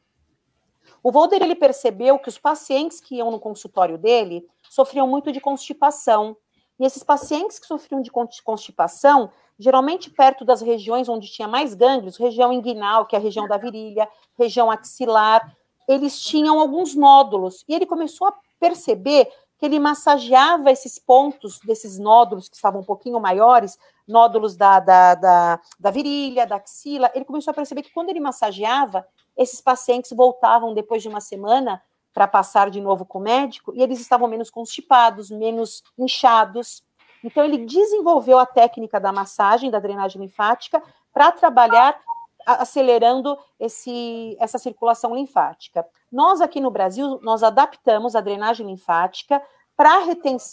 [1.08, 5.39] O Volder ele percebeu que os pacientes que iam no consultório dele sofriam muito de
[5.39, 6.36] constipação.
[6.78, 8.12] E esses pacientes que sofriam de
[8.43, 13.48] constipação, geralmente perto das regiões onde tinha mais gânglios, região inguinal, que é a região
[13.48, 14.06] da virilha,
[14.38, 15.56] região axilar,
[15.88, 17.63] eles tinham alguns nódulos.
[17.70, 22.86] E ele começou a perceber que ele massageava esses pontos desses nódulos que estavam um
[22.86, 27.10] pouquinho maiores, nódulos da, da, da, da virilha, da axila.
[27.15, 31.82] Ele começou a perceber que quando ele massageava, esses pacientes voltavam depois de uma semana
[32.13, 36.84] para passar de novo com o médico e eles estavam menos constipados, menos inchados.
[37.23, 40.82] Então, ele desenvolveu a técnica da massagem, da drenagem linfática,
[41.13, 42.00] para trabalhar
[42.45, 45.86] acelerando esse, essa circulação linfática.
[46.12, 49.41] Nós aqui no Brasil, nós adaptamos a drenagem linfática
[49.76, 50.00] para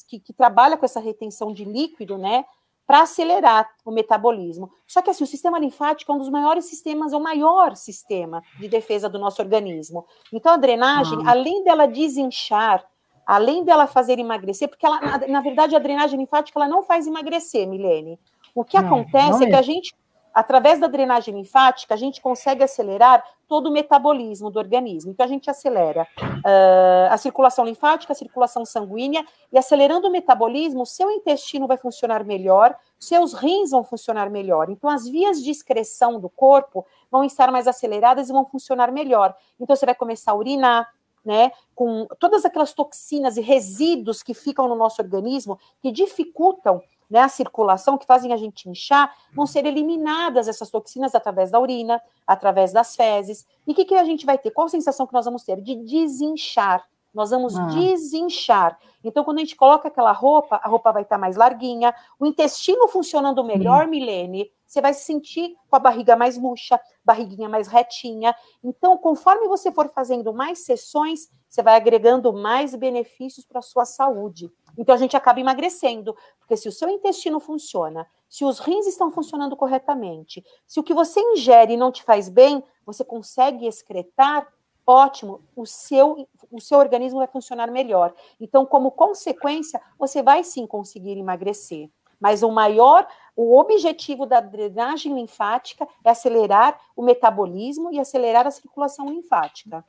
[0.07, 2.45] que, que trabalha com essa retenção de líquido, né?
[2.87, 4.71] Para acelerar o metabolismo.
[4.87, 8.43] Só que assim, o sistema linfático é um dos maiores sistemas, é o maior sistema
[8.59, 10.07] de defesa do nosso organismo.
[10.33, 11.31] Então a drenagem, ah.
[11.31, 12.85] além dela desinchar,
[13.27, 17.07] além dela fazer emagrecer, porque ela, na, na, verdade a drenagem linfática ela não faz
[17.07, 18.19] emagrecer, Milene.
[18.55, 19.95] O que não, acontece não é que a gente
[20.35, 25.13] através da drenagem linfática, a gente consegue acelerar todo o metabolismo do organismo.
[25.13, 30.83] Então, a gente acelera uh, a circulação linfática, a circulação sanguínea, e acelerando o metabolismo,
[30.83, 34.69] o seu intestino vai funcionar melhor, seus rins vão funcionar melhor.
[34.71, 39.35] Então, as vias de excreção do corpo vão estar mais aceleradas e vão funcionar melhor.
[39.61, 40.91] Então, você vai começar a urinar,
[41.25, 47.21] né, com todas aquelas toxinas e resíduos que ficam no nosso organismo, que dificultam né,
[47.21, 52.01] a circulação, que fazem a gente inchar, vão ser eliminadas essas toxinas através da urina,
[52.27, 53.47] através das fezes.
[53.67, 54.51] E o que, que a gente vai ter?
[54.51, 55.61] Qual a sensação que nós vamos ter?
[55.61, 56.85] De desinchar.
[57.15, 57.67] Nós vamos ah.
[57.67, 58.77] desinchar.
[59.03, 62.89] Então, quando a gente coloca aquela roupa, a roupa vai estar mais larguinha, o intestino
[62.89, 63.91] funcionando melhor, hum.
[63.91, 68.35] Milene, você vai se sentir com a barriga mais murcha, barriguinha mais retinha.
[68.63, 73.85] Então, conforme você for fazendo mais sessões, você vai agregando mais benefícios para a sua
[73.85, 74.51] saúde.
[74.77, 79.11] Então a gente acaba emagrecendo, porque se o seu intestino funciona, se os rins estão
[79.11, 84.47] funcionando corretamente, se o que você ingere não te faz bem, você consegue excretar,
[84.87, 88.15] ótimo, o seu, o seu organismo vai funcionar melhor.
[88.41, 91.89] Então, como consequência, você vai sim conseguir emagrecer.
[92.21, 93.07] Mas o maior,
[93.37, 99.85] o objetivo da drenagem linfática é acelerar o metabolismo e acelerar a circulação linfática.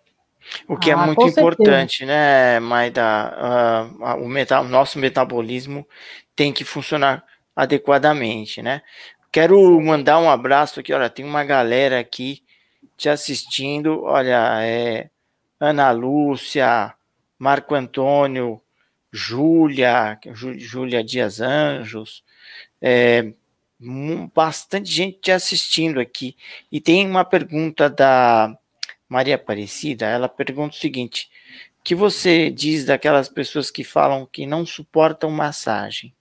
[0.67, 2.05] O que é ah, é muito importante, certeza.
[2.05, 3.87] né, Maida?
[3.99, 5.87] Uh, o, meta, o nosso metabolismo
[6.35, 7.23] tem que funcionar
[7.55, 8.81] adequadamente, né?
[9.31, 12.43] Quero mandar um abraço aqui, olha, tem uma galera aqui
[12.97, 15.09] te assistindo, olha, é
[15.59, 16.93] Ana Lúcia,
[17.37, 18.61] Marco Antônio,
[19.11, 20.19] Júlia,
[20.57, 22.23] Júlia Dias Anjos,
[22.81, 23.33] é,
[24.33, 26.35] bastante gente te assistindo aqui.
[26.71, 28.57] E tem uma pergunta da
[29.15, 31.31] Maria Aparecida, ela pergunta o seguinte:
[31.81, 36.13] que você diz daquelas pessoas que falam que não suportam massagem?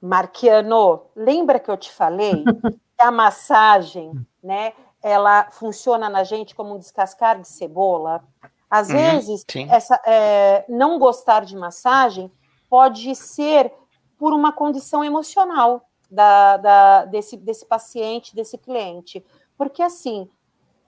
[0.00, 6.76] Marquiano, lembra que eu te falei que a massagem, né, ela funciona na gente como
[6.76, 8.22] um descascar de cebola?
[8.70, 12.30] Às uhum, vezes, essa, é, não gostar de massagem
[12.70, 13.72] pode ser
[14.16, 19.24] por uma condição emocional da, da, desse, desse paciente, desse cliente.
[19.58, 20.28] Porque, assim,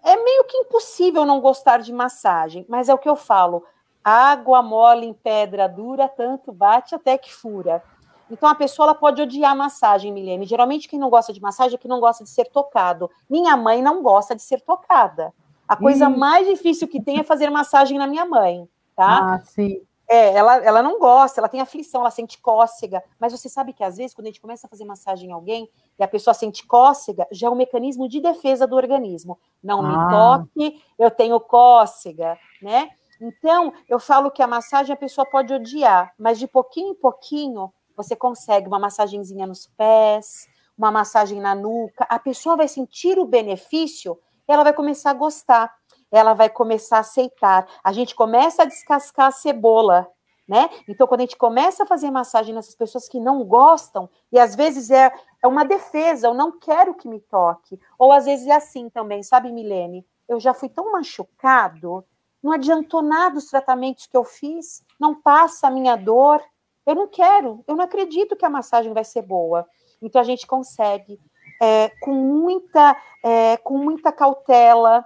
[0.07, 3.65] é meio que impossível não gostar de massagem, mas é o que eu falo:
[4.03, 7.83] água mole em pedra dura, tanto bate até que fura.
[8.31, 10.47] Então a pessoa ela pode odiar massagem, Milene.
[10.47, 13.11] Geralmente quem não gosta de massagem é que não gosta de ser tocado.
[13.29, 15.33] Minha mãe não gosta de ser tocada.
[15.69, 16.17] A coisa hum.
[16.17, 19.35] mais difícil que tem é fazer massagem na minha mãe, tá?
[19.35, 19.83] Ah, sim.
[20.09, 23.83] É, ela, ela não gosta, ela tem aflição, ela sente cócega, mas você sabe que
[23.83, 26.65] às vezes, quando a gente começa a fazer massagem em alguém e a pessoa sente
[26.67, 29.39] cócega, já é um mecanismo de defesa do organismo.
[29.63, 29.83] Não ah.
[29.83, 32.91] me toque, eu tenho cócega, né?
[33.21, 37.73] Então, eu falo que a massagem a pessoa pode odiar, mas de pouquinho em pouquinho
[37.97, 43.25] você consegue uma massagenzinha nos pés, uma massagem na nuca, a pessoa vai sentir o
[43.25, 45.75] benefício, ela vai começar a gostar
[46.11, 47.67] ela vai começar a aceitar.
[47.83, 50.09] A gente começa a descascar a cebola,
[50.49, 50.71] né?
[50.89, 54.55] Então, quando a gente começa a fazer massagem nessas pessoas que não gostam, e às
[54.55, 57.79] vezes é, é uma defesa, eu não quero que me toque.
[57.99, 60.07] Ou às vezes é assim também, sabe, Milene?
[60.29, 62.05] Eu já fui tão machucado,
[62.43, 66.41] não adiantou nada os tratamentos que eu fiz, não passa a minha dor.
[66.87, 69.67] Eu não quero, eu não acredito que a massagem vai ser boa.
[70.01, 71.19] Então a gente consegue,
[71.61, 75.05] é, com, muita, é, com muita cautela,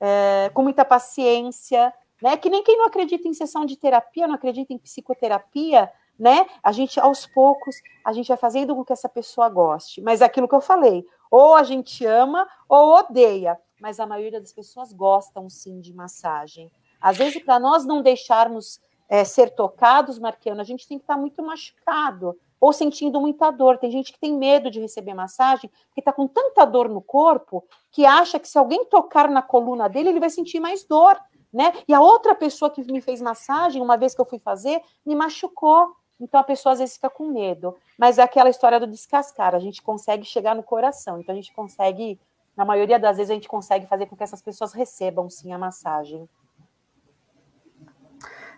[0.00, 2.36] é, com muita paciência, né?
[2.36, 6.46] Que nem quem não acredita em sessão de terapia, não acredita em psicoterapia, né?
[6.62, 10.00] A gente, aos poucos, a gente vai fazendo com que essa pessoa goste.
[10.00, 13.58] Mas é aquilo que eu falei, ou a gente ama ou odeia.
[13.80, 16.70] Mas a maioria das pessoas gostam sim de massagem.
[17.00, 21.14] Às vezes, para nós não deixarmos é, ser tocados, Marquiano, a gente tem que estar
[21.14, 23.78] tá muito machucado ou sentindo muita dor.
[23.78, 27.64] Tem gente que tem medo de receber massagem, porque está com tanta dor no corpo,
[27.90, 31.18] que acha que se alguém tocar na coluna dele, ele vai sentir mais dor,
[31.52, 31.72] né?
[31.86, 35.14] E a outra pessoa que me fez massagem, uma vez que eu fui fazer, me
[35.14, 35.94] machucou.
[36.20, 37.76] Então a pessoa às vezes fica com medo.
[37.98, 41.20] Mas é aquela história do descascar, a gente consegue chegar no coração.
[41.20, 42.18] Então a gente consegue,
[42.56, 45.58] na maioria das vezes, a gente consegue fazer com que essas pessoas recebam sim a
[45.58, 46.28] massagem.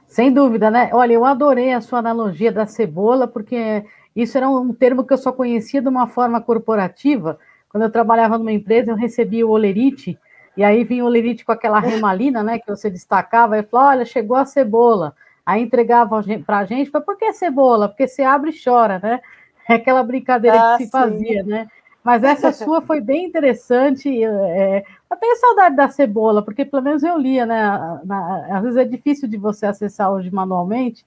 [0.08, 0.90] Sem dúvida, né?
[0.92, 3.84] Olha, eu adorei a sua analogia da cebola, porque
[4.16, 7.38] isso era um termo que eu só conhecia de uma forma corporativa.
[7.68, 10.18] Quando eu trabalhava numa empresa, eu recebia o olerite,
[10.56, 14.04] e aí vinha o olerite com aquela remalina, né, que você destacava, e falou, olha,
[14.04, 15.14] chegou a cebola.
[15.44, 17.88] Aí entregava para a gente, por que cebola?
[17.88, 19.20] Porque você abre e chora, né?
[19.68, 20.90] É aquela brincadeira ah, que se sim.
[20.90, 21.68] fazia, né?
[22.02, 24.08] Mas essa sua foi bem interessante.
[24.24, 28.00] É, eu tenho saudade da cebola, porque pelo menos eu lia, né?
[28.04, 31.04] Na, às vezes é difícil de você acessar hoje manualmente,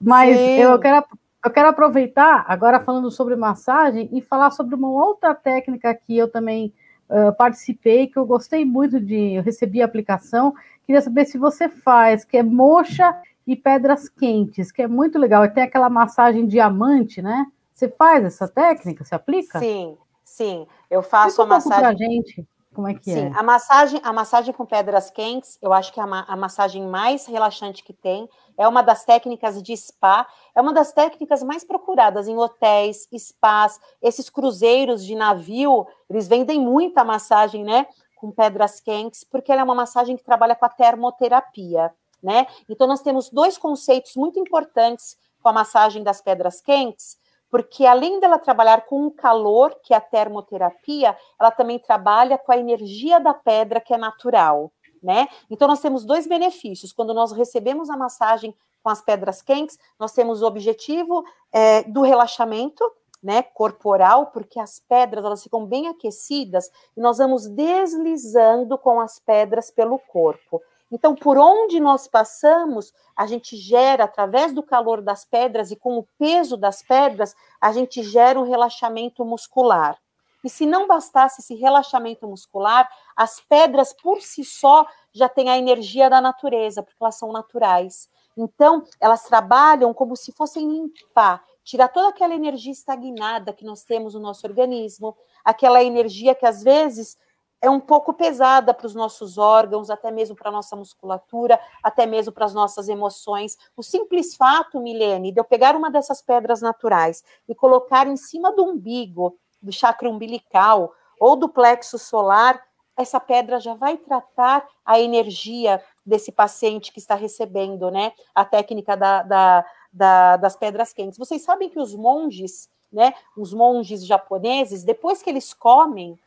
[0.00, 1.04] mas eu quero,
[1.44, 6.28] eu quero aproveitar, agora falando sobre massagem, e falar sobre uma outra técnica que eu
[6.28, 6.72] também
[7.08, 9.34] uh, participei, que eu gostei muito de.
[9.34, 10.54] Eu recebi a aplicação,
[10.86, 13.16] queria saber se você faz, que é mocha
[13.46, 15.44] e pedras quentes, que é muito legal.
[15.44, 17.46] E tem aquela massagem diamante, né?
[17.74, 19.04] Você faz essa técnica?
[19.04, 19.58] Você aplica?
[19.58, 19.96] Sim,
[20.30, 20.66] sim.
[20.90, 21.96] Eu faço a massagem.
[21.96, 22.48] Pra gente.
[22.72, 23.32] Como é que Sim, é?
[23.34, 27.26] a massagem, a massagem com pedras quentes, eu acho que é a, a, massagem mais
[27.26, 28.28] relaxante que tem.
[28.56, 30.24] É uma das técnicas de spa,
[30.54, 36.60] é uma das técnicas mais procuradas em hotéis, spas, esses cruzeiros de navio, eles vendem
[36.60, 37.88] muita massagem, né?
[38.14, 42.46] Com pedras quentes, porque ela é uma massagem que trabalha com a termoterapia, né?
[42.68, 47.18] Então, nós temos dois conceitos muito importantes com a massagem das pedras quentes,
[47.50, 52.52] porque além dela trabalhar com o calor, que é a termoterapia, ela também trabalha com
[52.52, 54.72] a energia da pedra, que é natural,
[55.02, 55.28] né?
[55.50, 56.92] Então nós temos dois benefícios.
[56.92, 62.02] Quando nós recebemos a massagem com as pedras quentes, nós temos o objetivo é, do
[62.02, 62.84] relaxamento,
[63.22, 69.18] né, corporal, porque as pedras elas ficam bem aquecidas e nós vamos deslizando com as
[69.18, 70.62] pedras pelo corpo.
[70.90, 75.98] Então, por onde nós passamos, a gente gera, através do calor das pedras e com
[75.98, 79.96] o peso das pedras, a gente gera um relaxamento muscular.
[80.42, 85.58] E se não bastasse esse relaxamento muscular, as pedras por si só já têm a
[85.58, 88.08] energia da natureza, porque elas são naturais.
[88.36, 94.14] Então, elas trabalham como se fossem limpar, tirar toda aquela energia estagnada que nós temos
[94.14, 97.18] no nosso organismo, aquela energia que às vezes
[97.62, 102.06] é um pouco pesada para os nossos órgãos, até mesmo para a nossa musculatura, até
[102.06, 103.58] mesmo para as nossas emoções.
[103.76, 108.50] O simples fato, Milene, de eu pegar uma dessas pedras naturais e colocar em cima
[108.52, 112.64] do umbigo, do chakra umbilical ou do plexo solar,
[112.96, 118.12] essa pedra já vai tratar a energia desse paciente que está recebendo, né?
[118.34, 121.18] A técnica da, da, da, das pedras quentes.
[121.18, 123.14] Vocês sabem que os monges, né?
[123.36, 126.18] Os monges japoneses, depois que eles comem,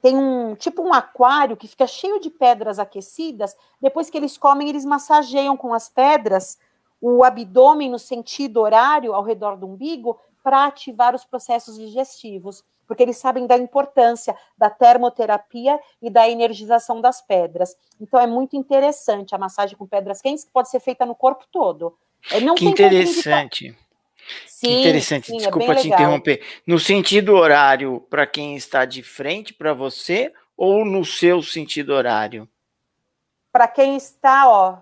[0.00, 3.56] tem um tipo um aquário que fica cheio de pedras aquecidas.
[3.80, 6.58] Depois que eles comem, eles massageiam com as pedras
[7.00, 13.02] o abdômen no sentido horário ao redor do umbigo para ativar os processos digestivos, porque
[13.02, 17.76] eles sabem da importância da termoterapia e da energização das pedras.
[18.00, 21.44] Então é muito interessante a massagem com pedras quentes que pode ser feita no corpo
[21.52, 21.96] todo.
[22.42, 23.76] Não que interessante.
[24.46, 26.00] Sim, Interessante, sim, é desculpa é te legal.
[26.00, 26.42] interromper.
[26.66, 32.48] No sentido horário, para quem está de frente para você ou no seu sentido horário?
[33.52, 34.78] Para quem está, ó,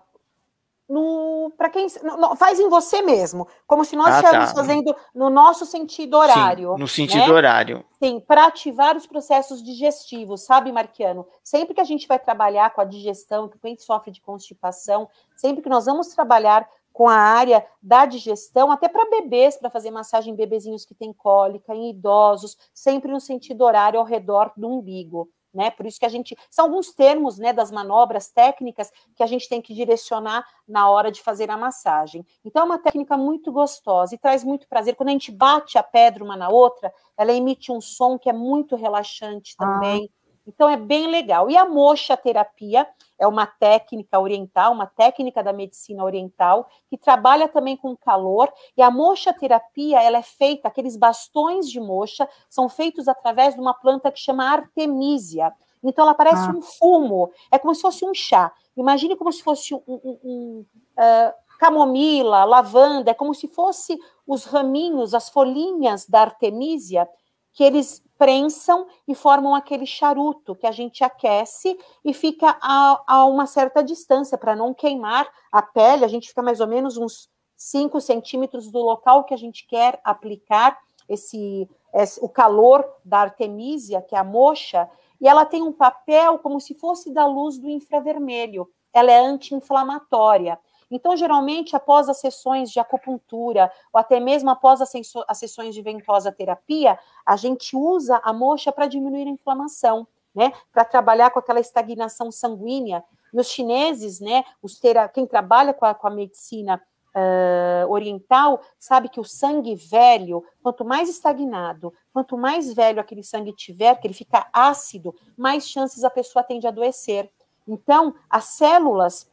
[0.89, 4.55] no para quem no, faz em você mesmo, como se nós ah, estivéssemos tá.
[4.55, 6.73] fazendo no nosso sentido horário.
[6.73, 7.33] Sim, no sentido né?
[7.33, 7.85] horário.
[7.99, 11.27] Sim, para ativar os processos digestivos, sabe, Marquiano?
[11.43, 15.09] Sempre que a gente vai trabalhar com a digestão, que o cliente sofre de constipação,
[15.37, 19.91] sempre que nós vamos trabalhar com a área da digestão, até para bebês, para fazer
[19.91, 24.67] massagem em bebezinhos que têm cólica, em idosos, sempre no sentido horário ao redor do
[24.67, 25.29] umbigo.
[25.53, 25.71] Né?
[25.71, 26.35] Por isso que a gente.
[26.51, 31.13] São alguns termos né, das manobras técnicas que a gente tem que direcionar na hora
[31.13, 32.27] de fazer a massagem.
[32.43, 34.97] Então, é uma técnica muito gostosa e traz muito prazer.
[34.97, 38.33] Quando a gente bate a pedra uma na outra, ela emite um som que é
[38.33, 39.67] muito relaxante ah.
[39.67, 40.11] também.
[40.11, 40.26] Ah.
[40.47, 41.51] Então é bem legal.
[41.51, 42.87] E a mocha terapia
[43.19, 48.53] é uma técnica oriental, uma técnica da medicina oriental que trabalha também com calor.
[48.77, 53.61] E a mocha terapia, ela é feita, aqueles bastões de mocha são feitos através de
[53.61, 55.53] uma planta que chama artemisia.
[55.83, 56.53] Então ela parece ah.
[56.53, 58.53] um fumo, é como se fosse um chá.
[58.77, 60.67] Imagine como se fosse um, um, um
[60.99, 67.09] uh, camomila, lavanda, é como se fosse os raminhos, as folhinhas da artemisia
[67.53, 73.25] que eles prensam e formam aquele charuto que a gente aquece e fica a, a
[73.27, 76.05] uma certa distância para não queimar a pele.
[76.05, 80.01] A gente fica mais ou menos uns 5 centímetros do local que a gente quer
[80.05, 84.89] aplicar esse, esse o calor da artemisia, que é a mocha,
[85.21, 88.69] e ela tem um papel como se fosse da luz do infravermelho.
[88.93, 90.59] Ela é anti-inflamatória.
[90.91, 94.91] Então, geralmente, após as sessões de acupuntura, ou até mesmo após as,
[95.39, 100.53] sessões de ventosa terapia, a gente usa a moxa para diminuir a inflamação, né?
[100.73, 103.03] Para trabalhar com aquela estagnação sanguínea.
[103.33, 104.45] E os chineses, né?
[104.63, 106.81] Os tera quem trabalha com a, com a medicina
[107.17, 113.53] uh, oriental sabe que o sangue velho, quanto mais estagnado, quanto mais velho aquele sangue
[113.53, 117.31] tiver, que ele fica ácido, mais chances a pessoa tem de adoecer.
[117.67, 119.29] Então, as células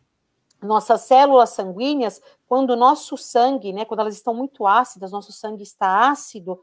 [0.64, 5.64] nossas células sanguíneas, quando o nosso sangue, né, quando elas estão muito ácidas, nosso sangue
[5.64, 6.60] está ácido,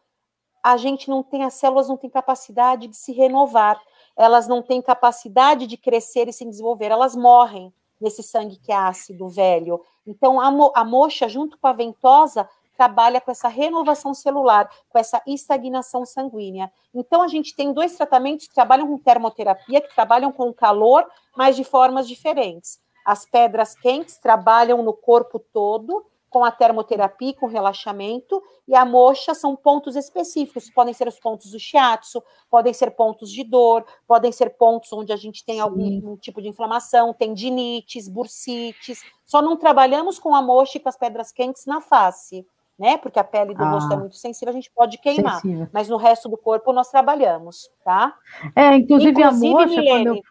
[0.63, 3.81] a gente não tem, as células não têm capacidade de se renovar,
[4.17, 8.77] elas não têm capacidade de crescer e se desenvolver, elas morrem nesse sangue que é
[8.77, 9.81] ácido, velho.
[10.07, 14.99] Então, a, mo a moxa, junto com a ventosa, trabalha com essa renovação celular, com
[14.99, 16.73] essa estagnação sanguínea.
[16.95, 21.57] Então, a gente tem dois tratamentos que trabalham com termoterapia, que trabalham com calor, mas
[21.57, 22.81] de formas diferentes.
[23.11, 29.35] As pedras quentes trabalham no corpo todo, com a termoterapia, com relaxamento, e a moxa
[29.35, 34.31] são pontos específicos, podem ser os pontos do shiatsu, podem ser pontos de dor, podem
[34.31, 35.61] ser pontos onde a gente tem Sim.
[35.61, 39.03] algum tipo de inflamação, tendinites, bursites.
[39.27, 42.47] Só não trabalhamos com a moxa e com as pedras quentes na face,
[42.79, 42.97] né?
[42.97, 45.69] Porque a pele do ah, rosto é muito sensível, a gente pode queimar, sensível.
[45.73, 48.17] mas no resto do corpo nós trabalhamos, tá?
[48.55, 50.23] É, inclusive, inclusive a moxa, Milene, quando eu...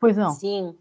[0.00, 0.30] Pois não.
[0.30, 0.74] Sim.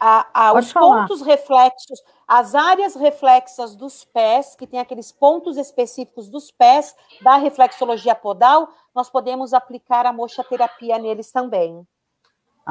[0.00, 1.02] A, a, os falar.
[1.02, 7.36] pontos reflexos, as áreas reflexas dos pés, que tem aqueles pontos específicos dos pés da
[7.36, 11.84] reflexologia podal, nós podemos aplicar a moxa-terapia neles também.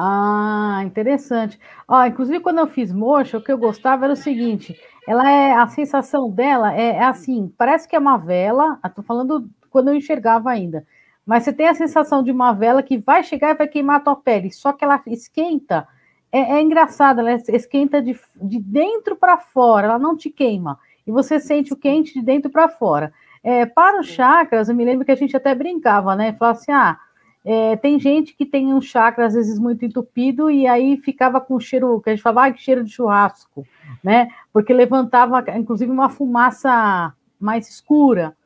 [0.00, 1.58] Ah, interessante.
[1.88, 5.52] Ó, inclusive, quando eu fiz mocha, o que eu gostava era o seguinte: ela é
[5.52, 8.78] a sensação dela é, é assim, parece que é uma vela.
[8.86, 10.86] Estou falando quando eu enxergava ainda,
[11.26, 14.00] mas você tem a sensação de uma vela que vai chegar e vai queimar a
[14.00, 15.88] tua pele, só que ela esquenta
[16.30, 20.78] é, é engraçado, ela esquenta de, de dentro para fora, ela não te queima.
[21.06, 23.12] E você sente o quente de dentro para fora.
[23.42, 26.34] É, para os chakras, eu me lembro que a gente até brincava, né?
[26.34, 26.98] Falava assim: ah,
[27.44, 31.58] é, tem gente que tem um chakra às vezes muito entupido e aí ficava com
[31.58, 33.66] cheiro, que a gente falava, ah, que cheiro de churrasco,
[34.04, 34.28] né?
[34.52, 38.36] Porque levantava, inclusive, uma fumaça mais escura.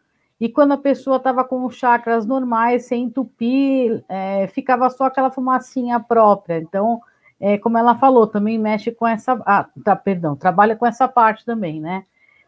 [0.41, 5.31] E quando a pessoa estava com os chakras normais, sem entupir, é, ficava só aquela
[5.31, 6.59] fumacinha própria.
[6.59, 7.01] Então,
[7.43, 9.33] é, como ela falou, também mexe com essa.
[9.45, 12.05] Ah, tá, perdão, trabalha com essa parte também, né?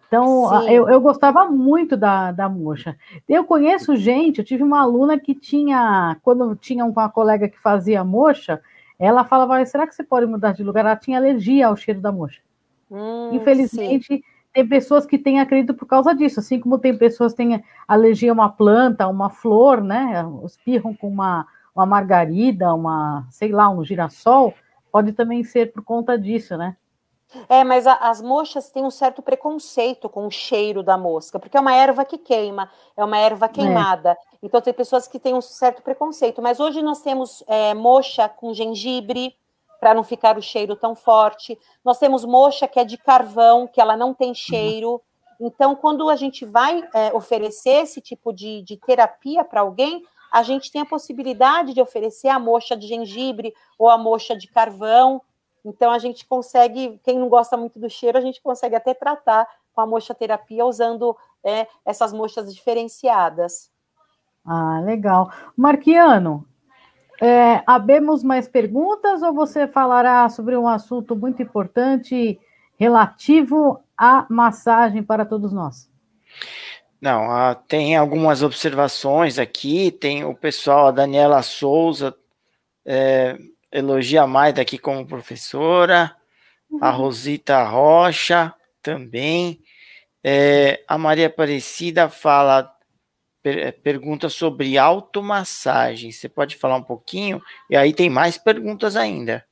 [0.07, 2.97] Então, eu, eu gostava muito da, da mocha.
[3.28, 8.05] Eu conheço gente, eu tive uma aluna que tinha, quando tinha uma colega que fazia
[8.05, 8.62] mocha,
[8.97, 10.84] ela falava, será que você pode mudar de lugar?
[10.84, 12.40] Ela tinha alergia ao cheiro da mocha.
[12.88, 14.22] Hum, Infelizmente, sim.
[14.53, 18.30] tem pessoas que têm, acredito, por causa disso, assim como tem pessoas que têm alergia
[18.30, 20.24] a uma planta, a uma flor, né?
[20.45, 24.55] Espirram com uma, uma margarida, uma, sei lá, um girassol,
[24.95, 26.76] pode também ser por conta disso, né?
[27.49, 31.57] É, mas a, as mochas têm um certo preconceito com o cheiro da mosca, porque
[31.57, 34.11] é uma erva que queima, é uma erva queimada.
[34.12, 34.16] É.
[34.40, 36.40] Então tem pessoas que têm um certo preconceito.
[36.40, 39.34] Mas hoje nós temos é, mocha com gengibre,
[39.80, 41.59] para não ficar o cheiro tão forte.
[41.84, 44.92] Nós temos mocha que é de carvão, que ela não tem cheiro.
[45.40, 45.49] Uhum.
[45.49, 50.05] Então, quando a gente vai é, oferecer esse tipo de, de terapia para alguém,
[50.35, 54.49] a gente tem a possibilidade de oferecer a mocha de gengibre ou a mocha de
[54.49, 55.22] carvão.
[55.64, 59.47] Então, a gente consegue, quem não gosta muito do cheiro, a gente consegue até tratar
[59.72, 63.70] com a mocha terapia usando é, essas mochas diferenciadas.
[64.45, 65.30] Ah, legal.
[65.57, 66.45] Marquiano,
[67.22, 72.41] é, abemos mais perguntas ou você falará sobre um assunto muito importante
[72.76, 75.89] relativo à massagem para todos nós?
[77.05, 79.90] Não, ah, tem algumas observações aqui.
[79.90, 82.16] Tem o pessoal, a Daniela Souza,
[82.82, 83.36] é,
[83.70, 86.16] elogia a Maida aqui como professora.
[86.70, 86.78] Uhum.
[86.80, 89.61] A Rosita Rocha também.
[90.24, 92.74] É, a Maria Aparecida fala,
[93.42, 96.11] per, é, pergunta sobre automassagem.
[96.11, 97.42] Você pode falar um pouquinho?
[97.68, 99.44] E aí tem mais perguntas ainda.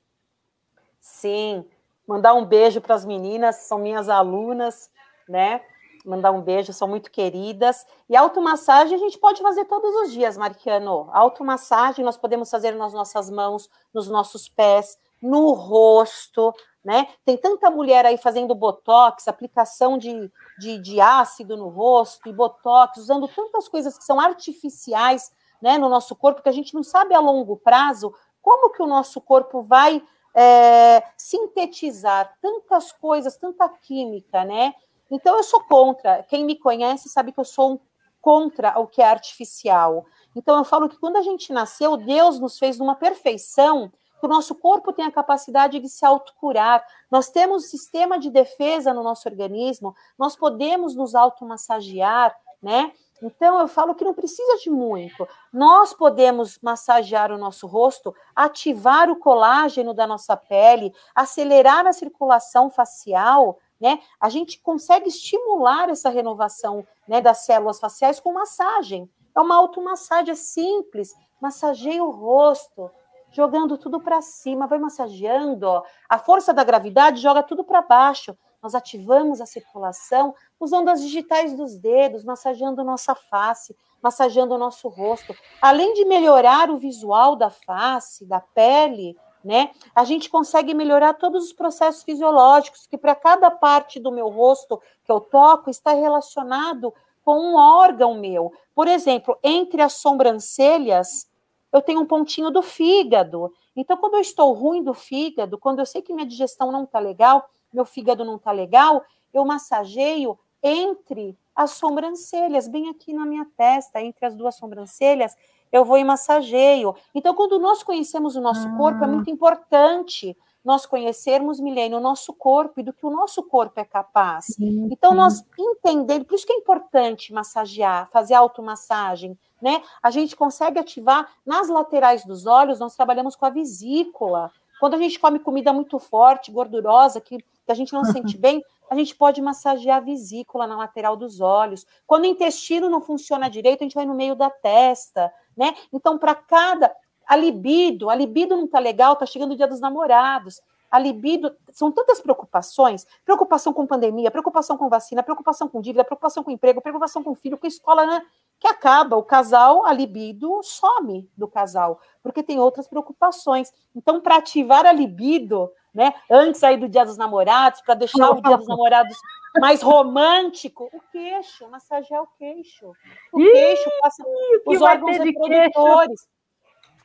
[0.98, 1.66] Sim,
[2.08, 4.90] mandar um beijo para as meninas, são minhas alunas,
[5.28, 5.60] né?
[6.04, 7.86] Mandar um beijo, são muito queridas.
[8.08, 11.08] E automassagem a gente pode fazer todos os dias, Marquiano.
[11.12, 16.52] Automassagem nós podemos fazer nas nossas mãos, nos nossos pés, no rosto,
[16.84, 17.08] né?
[17.24, 22.98] Tem tanta mulher aí fazendo botox, aplicação de, de, de ácido no rosto e botox,
[22.98, 27.14] usando tantas coisas que são artificiais, né, no nosso corpo, que a gente não sabe
[27.14, 30.02] a longo prazo como que o nosso corpo vai
[30.34, 34.74] é, sintetizar tantas coisas, tanta química, né?
[35.12, 36.22] Então, eu sou contra.
[36.22, 37.80] Quem me conhece sabe que eu sou
[38.18, 40.06] contra o que é artificial.
[40.34, 44.28] Então, eu falo que quando a gente nasceu, Deus nos fez numa perfeição que o
[44.28, 46.82] nosso corpo tem a capacidade de se autocurar.
[47.10, 52.92] Nós temos um sistema de defesa no nosso organismo, nós podemos nos automassagear, né?
[53.20, 55.28] Então, eu falo que não precisa de muito.
[55.52, 62.70] Nós podemos massagear o nosso rosto, ativar o colágeno da nossa pele, acelerar a circulação
[62.70, 63.98] facial, né?
[64.20, 69.10] A gente consegue estimular essa renovação né, das células faciais com massagem.
[69.34, 72.88] É uma automassagem é simples, massageia o rosto,
[73.32, 75.66] jogando tudo para cima, vai massageando.
[75.66, 75.82] Ó.
[76.08, 78.38] A força da gravidade joga tudo para baixo.
[78.62, 84.88] Nós ativamos a circulação usando as digitais dos dedos, massageando nossa face, massageando o nosso
[84.88, 85.34] rosto.
[85.60, 89.70] Além de melhorar o visual da face, da pele, né?
[89.94, 94.80] A gente consegue melhorar todos os processos fisiológicos, que para cada parte do meu rosto
[95.04, 96.92] que eu toco está relacionado
[97.24, 98.52] com um órgão meu.
[98.74, 101.28] Por exemplo, entre as sobrancelhas,
[101.72, 103.52] eu tenho um pontinho do fígado.
[103.74, 106.98] Então, quando eu estou ruim do fígado, quando eu sei que minha digestão não está
[106.98, 113.46] legal, meu fígado não está legal, eu massageio entre as sobrancelhas, bem aqui na minha
[113.56, 115.36] testa, entre as duas sobrancelhas,
[115.72, 116.94] eu vou e massageio.
[117.14, 118.76] Então, quando nós conhecemos o nosso ah.
[118.76, 123.42] corpo, é muito importante nós conhecermos, Milene, o nosso corpo e do que o nosso
[123.42, 124.46] corpo é capaz.
[124.46, 125.16] Sim, então, sim.
[125.16, 129.82] nós entendendo, por isso que é importante massagear, fazer automassagem, né?
[130.02, 134.52] A gente consegue ativar nas laterais dos olhos, nós trabalhamos com a vesícula.
[134.78, 138.62] Quando a gente come comida muito forte, gordurosa, que, que a gente não sente bem,
[138.90, 141.86] a gente pode massagear a vesícula na lateral dos olhos.
[142.06, 145.74] Quando o intestino não funciona direito, a gente vai no meio da testa, né?
[145.92, 146.94] Então, para cada.
[147.26, 150.60] A libido, a libido não tá legal, tá chegando o dia dos namorados.
[150.90, 156.44] A libido, são tantas preocupações: preocupação com pandemia, preocupação com vacina, preocupação com dívida, preocupação
[156.44, 158.22] com emprego, preocupação com filho, com escola, né?
[158.60, 163.72] Que acaba, o casal, a libido some do casal, porque tem outras preocupações.
[163.96, 166.14] Então, para ativar a libido, né?
[166.30, 169.16] Antes aí do Dia dos Namorados, para deixar o Dia dos Namorados
[169.60, 172.92] mais romântico, o queixo, massagear o queixo.
[173.32, 174.24] O Ih, queixo passa
[174.66, 176.26] os órgãos reprodutores.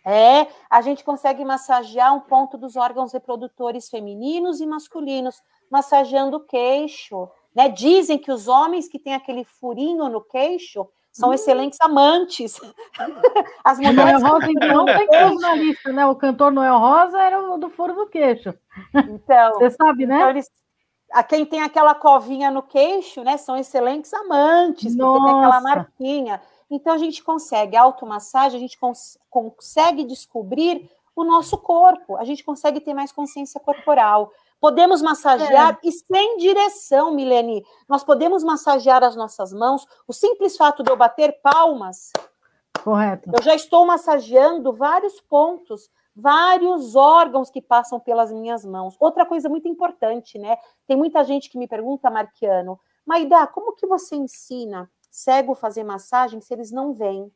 [0.06, 6.46] É, a gente consegue massagear um ponto dos órgãos reprodutores femininos e masculinos, massageando o
[6.46, 7.30] queixo.
[7.54, 7.68] Né?
[7.68, 10.88] Dizem que os homens que têm aquele furinho no queixo
[11.18, 11.34] são hum.
[11.34, 12.60] excelentes amantes.
[13.64, 14.22] As mulheres.
[14.22, 16.06] Noel Rosa, então, tem todos na lista, né?
[16.06, 18.54] O cantor Noel Rosa era o do furo do queixo.
[18.94, 20.18] Então, você sabe, né?
[20.18, 20.52] Então eles,
[21.12, 23.36] a quem tem aquela covinha no queixo, né?
[23.38, 25.20] São excelentes amantes, Nossa.
[25.20, 26.42] porque tem aquela marquinha.
[26.70, 32.44] Então a gente consegue automassagem, a gente cons consegue descobrir o nosso corpo, a gente
[32.44, 34.32] consegue ter mais consciência corporal.
[34.60, 35.88] Podemos massagear é.
[35.88, 37.64] e sem direção, Milene.
[37.88, 39.86] Nós podemos massagear as nossas mãos.
[40.08, 42.12] O simples fato de eu bater palmas.
[42.84, 43.30] Correto.
[43.36, 48.96] Eu já estou massageando vários pontos, vários órgãos que passam pelas minhas mãos.
[49.00, 50.58] Outra coisa muito importante, né?
[50.88, 56.42] Tem muita gente que me pergunta, Marquiano, Maida, como que você ensina cego fazer massagem
[56.42, 57.32] se eles não veem?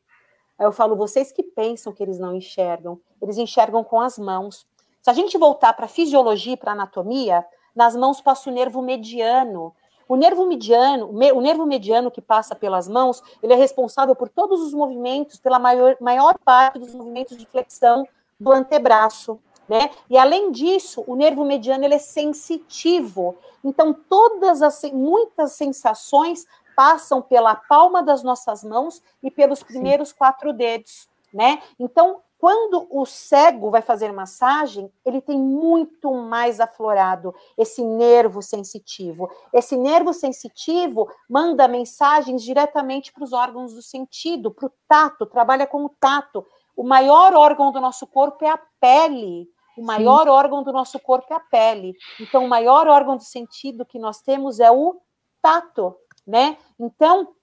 [0.58, 4.66] Aí eu falo, vocês que pensam que eles não enxergam, eles enxergam com as mãos.
[5.02, 7.44] Se a gente voltar para a fisiologia e para a anatomia,
[7.74, 9.74] nas mãos passa o nervo mediano.
[10.08, 14.60] O nervo mediano, o nervo mediano que passa pelas mãos, ele é responsável por todos
[14.60, 18.06] os movimentos, pela maior, maior parte dos movimentos de flexão
[18.38, 19.40] do antebraço.
[19.68, 19.90] Né?
[20.08, 23.36] E além disso, o nervo mediano ele é sensitivo.
[23.64, 26.46] Então, todas as muitas sensações
[26.76, 30.14] passam pela palma das nossas mãos e pelos primeiros Sim.
[30.16, 31.60] quatro dedos, né?
[31.78, 39.30] Então, quando o cego vai fazer massagem, ele tem muito mais aflorado esse nervo sensitivo.
[39.54, 45.68] Esse nervo sensitivo manda mensagens diretamente para os órgãos do sentido, para o tato, trabalha
[45.68, 46.44] com o tato.
[46.76, 49.46] O maior órgão do nosso corpo é a pele.
[49.78, 50.30] O maior Sim.
[50.30, 51.94] órgão do nosso corpo é a pele.
[52.18, 55.00] Então, o maior órgão do sentido que nós temos é o
[55.40, 55.94] tato,
[56.26, 56.58] né?
[56.76, 57.36] Então,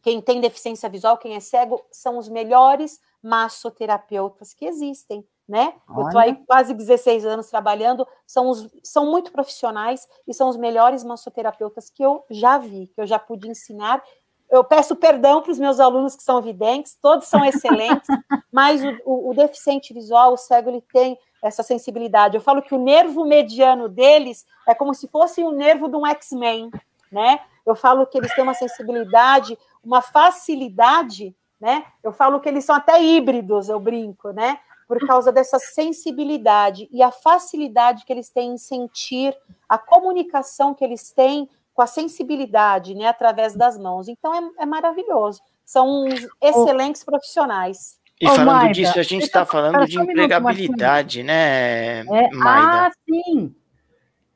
[0.00, 5.74] quem tem deficiência visual, quem é cego, são os melhores massoterapeutas que existem, né?
[5.88, 6.00] Olha.
[6.00, 10.56] Eu estou aí quase 16 anos trabalhando, são, os, são muito profissionais e são os
[10.56, 14.02] melhores massoterapeutas que eu já vi, que eu já pude ensinar.
[14.50, 18.08] Eu peço perdão para os meus alunos que são videntes, todos são excelentes,
[18.52, 22.36] mas o, o, o deficiente visual, o cego, ele tem essa sensibilidade.
[22.36, 26.06] Eu falo que o nervo mediano deles é como se fosse o nervo de um
[26.06, 26.70] X-Men,
[27.10, 27.40] né?
[27.64, 31.84] Eu falo que eles têm uma sensibilidade, uma facilidade né?
[32.02, 34.58] Eu falo que eles são até híbridos, eu brinco, né?
[34.86, 39.36] Por causa dessa sensibilidade e a facilidade que eles têm em sentir,
[39.68, 43.06] a comunicação que eles têm com a sensibilidade, né?
[43.06, 44.08] Através das mãos.
[44.08, 45.40] Então é, é maravilhoso.
[45.64, 46.06] São
[46.40, 47.98] excelentes profissionais.
[48.20, 52.86] E falando Maida, disso, a gente está falando de empregabilidade, né, é, Maida?
[52.86, 53.54] Ah, sim.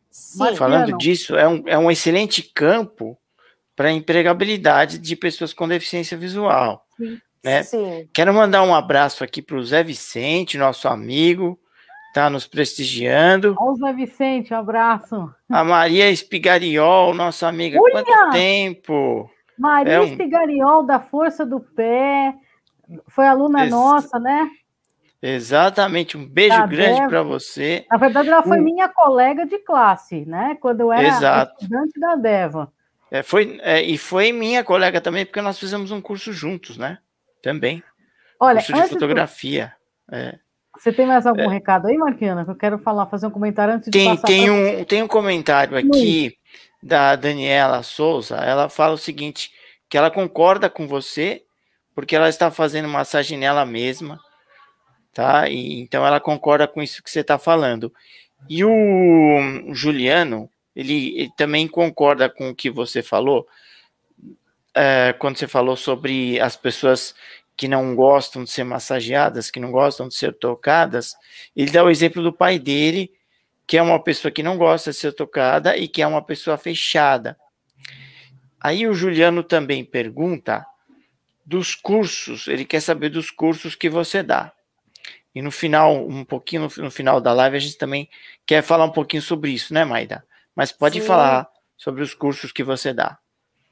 [0.09, 0.57] sim.
[0.57, 3.19] Falando disso, é um, é um excelente campo
[3.75, 6.82] para empregabilidade de pessoas com deficiência visual.
[7.45, 7.63] Né?
[7.63, 8.09] Sim.
[8.15, 11.59] Quero mandar um abraço aqui para o Zé Vicente, nosso amigo,
[12.09, 13.55] está nos prestigiando.
[13.59, 15.35] Olha o Zé Vicente, um abraço.
[15.51, 17.93] A Maria Espigariol, nossa amiga, Uia!
[17.93, 19.31] quanto tempo?
[19.59, 20.05] Maria é um...
[20.05, 22.35] Espigariol, da Força do Pé,
[23.09, 23.71] foi aluna Ex...
[23.71, 24.49] nossa, né?
[25.21, 27.87] Exatamente, um beijo da grande para você.
[27.89, 30.57] Na verdade, ela foi minha colega de classe, né?
[30.61, 31.55] Quando eu era Exato.
[31.61, 32.73] estudante da Deva.
[33.13, 36.97] É, foi, é, e foi minha colega também, porque nós fizemos um curso juntos, né?
[37.43, 37.83] Também.
[38.41, 39.75] Olha, curso de fotografia.
[40.09, 40.17] Do...
[40.17, 40.39] É.
[40.79, 41.49] Você tem mais algum é.
[41.49, 42.43] recado aí, Marquiana?
[42.43, 44.27] Que eu quero falar, fazer um comentário antes tem, de passar.
[44.27, 44.55] Tem, pra...
[44.55, 46.39] um, tem um comentário aqui
[46.83, 48.37] da Daniela Souza.
[48.37, 49.53] Ela fala o seguinte:
[49.91, 51.43] que ela concorda com você,
[51.95, 54.19] porque ela está fazendo massagem nela mesma,
[55.13, 55.51] tá?
[55.51, 57.93] E, então ela concorda com isso que você está falando.
[58.49, 63.47] E o Juliano, ele, ele, também concorda com o que você falou,
[64.75, 67.15] é, quando você falou sobre as pessoas
[67.57, 71.15] que não gostam de ser massageadas, que não gostam de ser tocadas,
[71.55, 73.13] ele dá o exemplo do pai dele,
[73.67, 76.57] que é uma pessoa que não gosta de ser tocada e que é uma pessoa
[76.57, 77.37] fechada.
[78.61, 80.65] Aí o Juliano também pergunta
[81.45, 84.53] dos cursos, ele quer saber dos cursos que você dá.
[85.35, 88.09] E no final, um pouquinho no, final da live, a gente também
[88.47, 90.25] quer falar um pouquinho sobre isso, né, Maida?
[90.55, 91.07] Mas pode Sim.
[91.07, 93.19] falar sobre os cursos que você dá.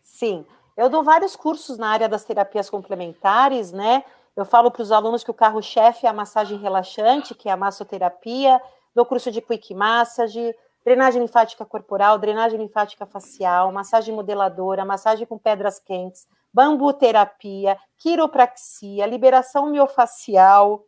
[0.03, 0.45] Sim,
[0.77, 4.05] eu dou vários cursos na área das terapias complementares, né?
[4.37, 7.57] Eu falo para os alunos que o carro-chefe é a massagem relaxante, que é a
[7.57, 8.61] massoterapia,
[8.95, 10.55] dou curso de quick massage,
[10.85, 19.71] drenagem linfática corporal, drenagem linfática facial, massagem modeladora, massagem com pedras quentes, bambuterapia, quiropraxia, liberação
[19.71, 20.85] miofacial,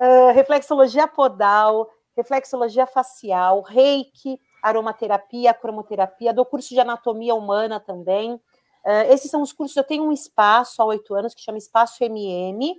[0.00, 8.34] uh, reflexologia podal, reflexologia facial, reiki, aromaterapia, cromoterapia, dou curso de anatomia humana também.
[8.34, 9.76] Uh, esses são os cursos.
[9.76, 12.74] Eu tenho um espaço há oito anos que chama Espaço MM.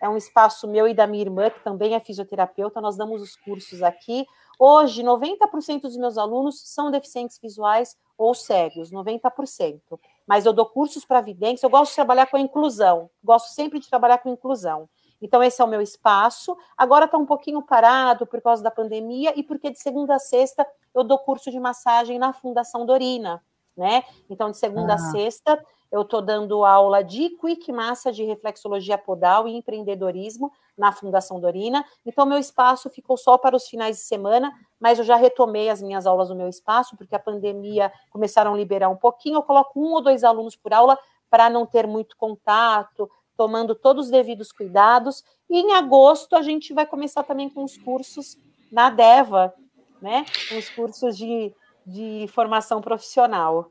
[0.00, 2.80] É um espaço meu e da minha irmã, que também é fisioterapeuta.
[2.80, 4.26] Nós damos os cursos aqui.
[4.58, 9.80] Hoje, 90% dos meus alunos são deficientes visuais ou cegos, 90%.
[10.26, 11.62] Mas eu dou cursos para videntes.
[11.62, 13.10] Eu gosto de trabalhar com a inclusão.
[13.22, 14.88] Gosto sempre de trabalhar com inclusão.
[15.20, 16.56] Então, esse é o meu espaço.
[16.76, 20.66] Agora está um pouquinho parado por causa da pandemia e porque de segunda a sexta
[20.94, 23.42] eu dou curso de massagem na Fundação Dorina,
[23.76, 24.04] né?
[24.30, 24.96] Então, de segunda ah.
[24.96, 30.92] a sexta eu estou dando aula de quick massa de reflexologia podal e empreendedorismo na
[30.92, 31.84] Fundação Dorina.
[32.04, 35.80] Então, meu espaço ficou só para os finais de semana, mas eu já retomei as
[35.80, 39.36] minhas aulas no meu espaço, porque a pandemia começaram a liberar um pouquinho.
[39.36, 40.98] Eu coloco um ou dois alunos por aula
[41.30, 45.24] para não ter muito contato, tomando todos os devidos cuidados.
[45.48, 48.36] E em agosto a gente vai começar também com os cursos
[48.70, 49.54] na DEVA,
[50.02, 50.26] né?
[50.58, 51.54] Os cursos de,
[51.86, 53.70] de formação profissional.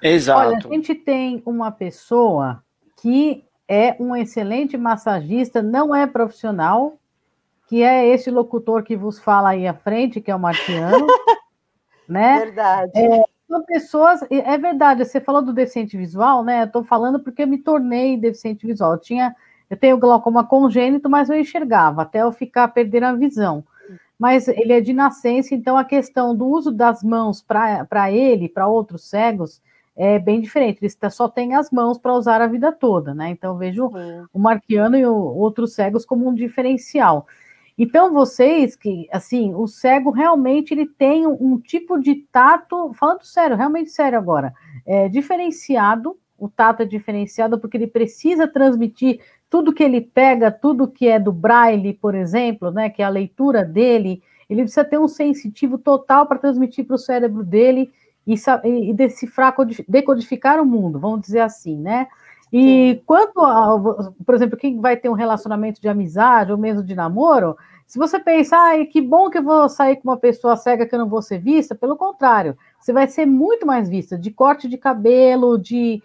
[0.00, 0.40] Exato.
[0.40, 2.62] Olha, a gente tem uma pessoa
[3.00, 6.94] que é um excelente massagista, não é profissional,
[7.68, 11.06] que é esse locutor que vos fala aí à frente, que é o Marciano,
[12.08, 12.38] né?
[12.40, 12.92] Verdade.
[12.94, 14.20] É, são pessoas.
[14.30, 16.62] É verdade, você falou do deficiente visual, né?
[16.62, 18.92] Eu tô falando porque eu me tornei deficiente visual.
[18.92, 19.36] Eu tinha.
[19.68, 23.64] Eu tenho glaucoma congênito, mas eu enxergava até eu ficar perdendo a visão.
[24.18, 28.68] Mas ele é de nascença, então a questão do uso das mãos para ele, para
[28.68, 29.62] outros cegos,
[29.96, 30.78] é bem diferente.
[30.82, 33.30] Ele só tem as mãos para usar a vida toda, né?
[33.30, 33.90] Então eu vejo
[34.32, 37.26] o Marquiano e o, outros cegos como um diferencial.
[37.76, 43.24] Então, vocês que, assim, o cego realmente ele tem um, um tipo de tato, falando
[43.24, 44.52] sério, realmente sério agora,
[44.86, 50.88] é diferenciado, o tato é diferenciado porque ele precisa transmitir tudo que ele pega, tudo
[50.88, 54.98] que é do braille, por exemplo, né, que é a leitura dele, ele precisa ter
[54.98, 57.90] um sensitivo total para transmitir para o cérebro dele
[58.26, 59.54] e, e decifrar,
[59.88, 62.06] decodificar o mundo, vamos dizer assim, né?
[62.52, 63.80] E quanto, a,
[64.26, 68.18] por exemplo, quem vai ter um relacionamento de amizade ou mesmo de namoro, se você
[68.18, 71.08] pensar, ah, que bom que eu vou sair com uma pessoa cega que eu não
[71.08, 75.58] vou ser vista, pelo contrário, você vai ser muito mais vista, de corte de cabelo,
[75.58, 76.02] de.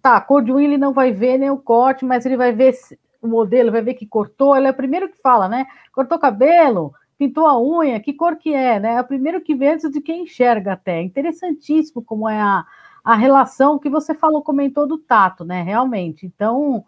[0.00, 2.74] Tá, cor de unha ele não vai ver nem o corte, mas ele vai ver
[3.20, 4.56] o modelo, vai ver que cortou.
[4.56, 5.64] Ele é o primeiro que fala, né?
[5.92, 8.94] Cortou cabelo, pintou a unha, que cor que é, né?
[8.94, 11.00] É o primeiro que vê antes de quem enxerga até.
[11.00, 12.64] Interessantíssimo como é a,
[13.04, 15.62] a relação que você falou, comentou do tato, né?
[15.62, 16.26] Realmente.
[16.26, 16.84] Então,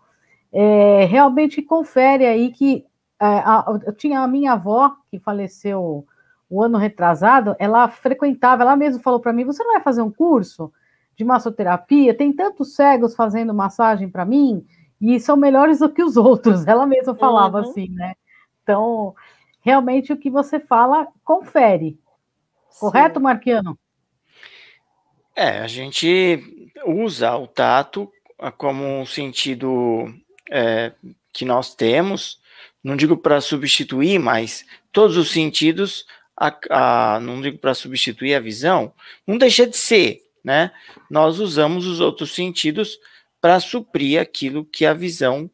[0.53, 2.87] é, realmente confere aí que
[3.21, 6.07] é, a, eu tinha a minha avó, que faleceu
[6.49, 10.11] o ano retrasado, ela frequentava, ela mesma falou para mim: você não vai fazer um
[10.11, 10.73] curso
[11.17, 12.17] de massoterapia?
[12.17, 14.65] Tem tantos cegos fazendo massagem para mim
[15.01, 16.65] e são melhores do que os outros.
[16.69, 17.69] Ela mesma falava uhum.
[17.69, 18.15] assim, né?
[18.63, 19.15] Então,
[19.61, 21.99] realmente o que você fala confere.
[22.71, 22.81] Sim.
[22.81, 23.79] Correto, Marquiano?
[25.37, 28.11] É, a gente usa o tato
[28.57, 30.13] como um sentido
[30.51, 30.93] é,
[31.33, 32.39] que nós temos,
[32.83, 36.07] não digo para substituir, mas todos os sentidos,
[36.37, 36.57] a,
[37.17, 38.93] a, não digo para substituir a visão,
[39.27, 40.71] não deixa de ser, né?
[41.11, 42.99] Nós usamos os outros sentidos
[43.41, 45.51] para suprir aquilo que a visão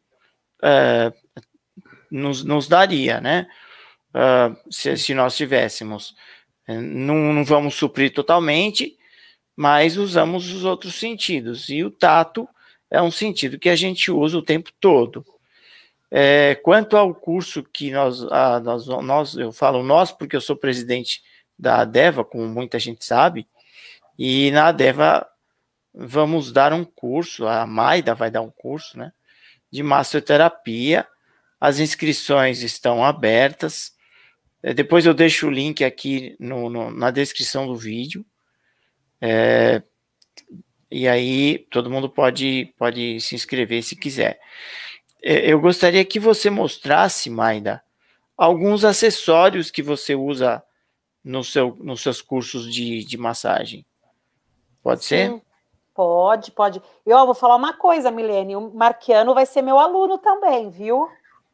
[0.61, 1.11] é,
[2.11, 3.47] nos, nos daria, né?
[4.13, 6.13] Uh, se, se, nós tivéssemos.
[6.67, 8.97] Não, não vamos suprir totalmente,
[9.55, 11.69] mas usamos os outros sentidos.
[11.69, 12.47] E o tato
[12.89, 15.25] é um sentido que a gente usa o tempo todo.
[16.09, 20.57] É, quanto ao curso que nós, a, nós, nós, eu falo nós porque eu sou
[20.57, 21.21] presidente
[21.57, 23.47] da ADEVA, como muita gente sabe,
[24.19, 25.25] e na ADEVA
[25.93, 29.13] vamos dar um curso, a Maida vai dar um curso, né,
[29.71, 31.07] de massoterapia.
[31.59, 33.93] As inscrições estão abertas.
[34.63, 38.25] É, depois eu deixo o link aqui no, no, na descrição do vídeo.
[39.21, 39.83] É,
[40.89, 44.39] e aí todo mundo pode, pode se inscrever se quiser.
[45.23, 47.83] É, eu gostaria que você mostrasse, Maida,
[48.35, 50.63] alguns acessórios que você usa
[51.23, 53.85] no seu, nos seus cursos de, de massagem.
[54.81, 55.29] Pode ser?
[55.29, 55.41] Sim,
[55.93, 56.81] pode, pode.
[57.05, 58.55] Eu vou falar uma coisa, Milene.
[58.55, 61.07] O Marquiano vai ser meu aluno também, viu?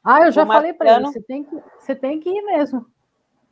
[0.03, 1.05] Ah, eu já o falei para ele.
[1.05, 2.85] Você tem, que, você tem que ir mesmo.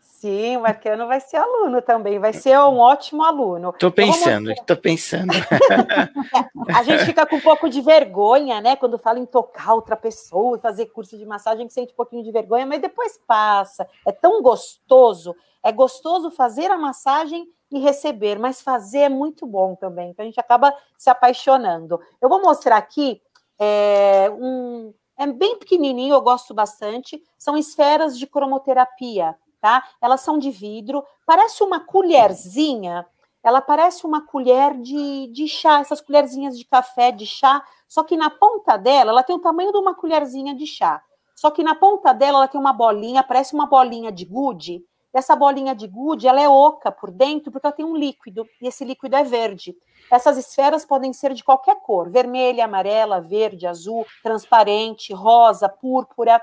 [0.06, 3.72] Sim, o Marquiano vai ser aluno também, vai ser um ótimo aluno.
[3.72, 5.34] Estou pensando, estou pensando.
[6.74, 8.76] a gente fica com um pouco de vergonha, né?
[8.76, 12.32] Quando fala em tocar outra pessoa e fazer curso de massagem, sente um pouquinho de
[12.32, 13.88] vergonha, mas depois passa.
[14.06, 19.76] É tão gostoso, é gostoso fazer a massagem e receber, mas fazer é muito bom
[19.76, 21.99] também, então a gente acaba se apaixonando.
[22.22, 23.22] Eu vou mostrar aqui
[23.60, 24.93] é, um.
[25.18, 27.22] É bem pequenininho, eu gosto bastante.
[27.38, 29.36] São esferas de cromoterapia
[29.66, 29.84] tá?
[29.99, 33.03] Elas são de vidro, parece uma colherzinha,
[33.43, 38.16] ela parece uma colher de, de chá, essas colherzinhas de café, de chá, só que
[38.16, 41.01] na ponta dela, ela tem o tamanho de uma colherzinha de chá.
[41.36, 44.86] Só que na ponta dela, ela tem uma bolinha, parece uma bolinha de gude.
[45.11, 48.68] Essa bolinha de gude, ela é oca por dentro, porque ela tem um líquido, e
[48.68, 49.76] esse líquido é verde.
[50.11, 56.39] Essas esferas podem ser de qualquer cor: vermelha, amarela, verde, azul, transparente, rosa, púrpura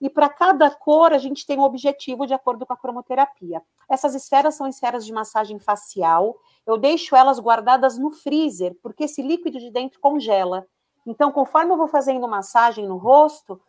[0.00, 3.62] e para cada cor a gente tem um objetivo de acordo com a cromoterapia.
[3.88, 6.36] Essas esferas são esferas de massagem facial.
[6.66, 10.66] Eu deixo elas guardadas no freezer, porque esse líquido de dentro congela.
[11.06, 13.60] Então, conforme eu vou fazendo massagem no rosto,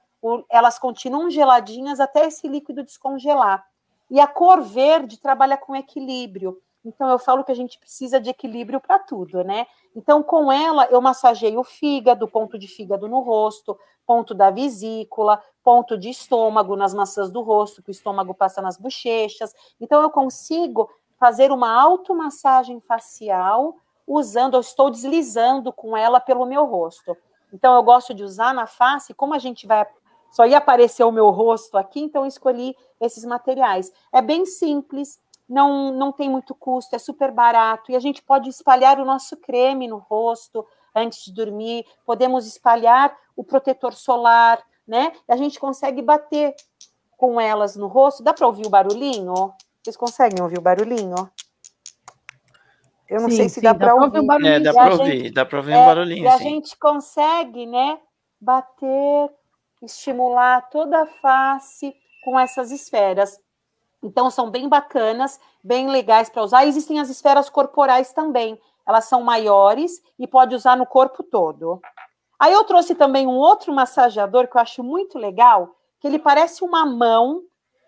[0.50, 3.64] elas continuam geladinhas até esse líquido descongelar.
[4.10, 6.58] E a cor verde trabalha com equilíbrio.
[6.88, 9.68] Então, eu falo que a gente precisa de equilíbrio para tudo, né?
[9.94, 15.44] Então, com ela, eu massageio o fígado, ponto de fígado no rosto, ponto da vesícula,
[15.62, 19.54] ponto de estômago nas maçãs do rosto, que o estômago passa nas bochechas.
[19.82, 23.76] Então, eu consigo fazer uma automassagem facial
[24.08, 27.18] usando, eu estou deslizando com ela pelo meu rosto.
[27.52, 29.86] Então, eu gosto de usar na face, como a gente vai.
[30.32, 33.92] Só ia aparecer o meu rosto aqui, então escolhi esses materiais.
[34.12, 38.50] É bem simples, não, não tem muito custo, é super barato, e a gente pode
[38.50, 45.12] espalhar o nosso creme no rosto antes de dormir, podemos espalhar o protetor solar, né?
[45.28, 46.56] A gente consegue bater
[47.18, 48.24] com elas no rosto.
[48.24, 49.54] Dá para ouvir o barulhinho?
[49.84, 51.30] Vocês conseguem ouvir o barulhinho?
[53.10, 54.20] Eu não sim, sei se sim, dá, dá para ouvir.
[54.20, 54.46] ouvir.
[54.46, 56.24] É, dá para ouvir, gente, dá para ouvir é, um barulhinho.
[56.24, 56.44] E a sim.
[56.44, 58.00] gente consegue, né,
[58.40, 59.32] bater,
[59.82, 63.40] estimular toda a face com essas esferas.
[64.08, 66.66] Então, são bem bacanas, bem legais para usar.
[66.66, 68.58] Existem as esferas corporais também.
[68.88, 71.82] Elas são maiores e pode usar no corpo todo.
[72.40, 76.64] Aí eu trouxe também um outro massageador que eu acho muito legal, que ele parece
[76.64, 77.42] uma mão,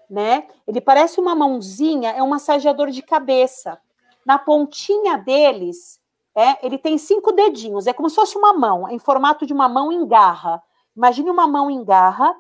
[0.10, 0.46] né?
[0.68, 3.80] Ele parece uma mãozinha, é um massageador de cabeça.
[4.26, 6.02] Na pontinha deles,
[6.36, 9.70] é, ele tem cinco dedinhos, é como se fosse uma mão, em formato de uma
[9.70, 10.62] mão em garra.
[10.98, 12.36] Imagine uma mão em garra,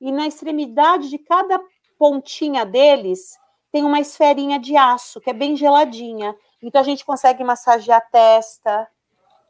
[0.00, 1.60] e na extremidade de cada
[2.00, 3.38] pontinha deles
[3.70, 6.34] tem uma esferinha de aço, que é bem geladinha.
[6.62, 8.88] Então a gente consegue massagear a testa,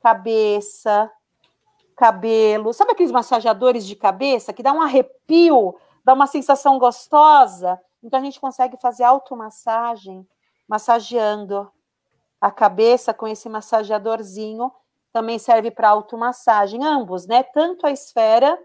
[0.03, 1.09] cabeça,
[1.97, 2.73] cabelo.
[2.73, 7.81] Sabe aqueles massageadores de cabeça que dá um arrepio, dá uma sensação gostosa?
[8.03, 10.27] Então a gente consegue fazer automassagem,
[10.69, 11.71] massageando
[12.41, 14.73] a cabeça com esse massageadorzinho.
[15.13, 17.45] Também serve para automassagem, ambos, né?
[17.45, 18.59] Tanto a esfera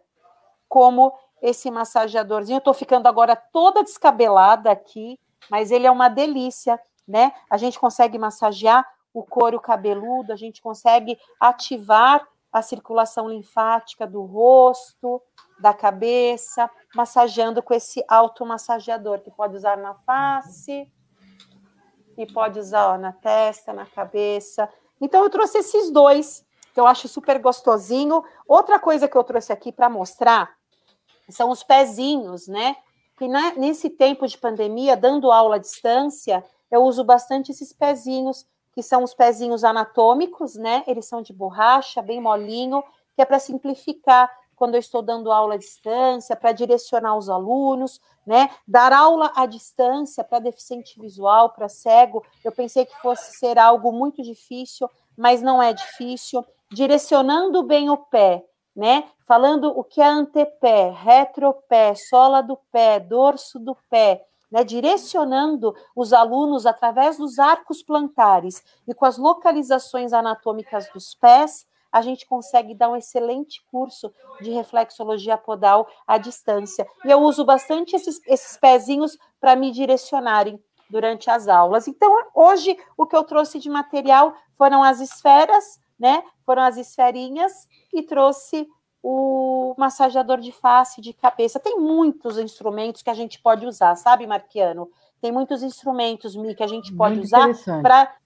[0.68, 2.58] como esse massageadorzinho.
[2.58, 5.20] Eu tô ficando agora toda descabelada aqui,
[5.50, 7.32] mas ele é uma delícia, né?
[7.50, 14.24] A gente consegue massagear o couro cabeludo, a gente consegue ativar a circulação linfática do
[14.24, 15.22] rosto,
[15.60, 20.90] da cabeça, massageando com esse automassageador, que pode usar na face
[22.18, 24.70] e pode usar ó, na testa, na cabeça.
[25.00, 28.24] Então, eu trouxe esses dois, que eu acho super gostosinho.
[28.48, 30.54] Outra coisa que eu trouxe aqui para mostrar
[31.30, 32.76] são os pezinhos, né?
[33.18, 38.84] Que nesse tempo de pandemia, dando aula à distância, eu uso bastante esses pezinhos, que
[38.84, 40.84] são os pezinhos anatômicos, né?
[40.86, 42.84] Eles são de borracha, bem molinho,
[43.16, 48.02] que é para simplificar quando eu estou dando aula à distância, para direcionar os alunos,
[48.26, 48.50] né?
[48.68, 53.92] Dar aula à distância para deficiente visual, para cego, eu pensei que fosse ser algo
[53.92, 56.44] muito difícil, mas não é difícil.
[56.72, 58.44] direcionando bem o pé,
[58.76, 59.06] né?
[59.26, 64.64] Falando o que é antepé, retropé, sola do pé, dorso do pé, né?
[64.64, 72.02] Direcionando os alunos através dos arcos plantares e com as localizações anatômicas dos pés, a
[72.02, 74.12] gente consegue dar um excelente curso
[74.42, 76.86] de reflexologia podal à distância.
[77.06, 81.88] E eu uso bastante esses, esses pezinhos para me direcionarem durante as aulas.
[81.88, 86.24] Então, hoje, o que eu trouxe de material foram as esferas, né?
[86.46, 88.68] Foram as esferinhas e trouxe
[89.02, 91.60] o massageador de face, de cabeça.
[91.60, 94.90] Tem muitos instrumentos que a gente pode usar, sabe, Marquiano?
[95.22, 97.48] Tem muitos instrumentos, Mi, que a gente pode Muito usar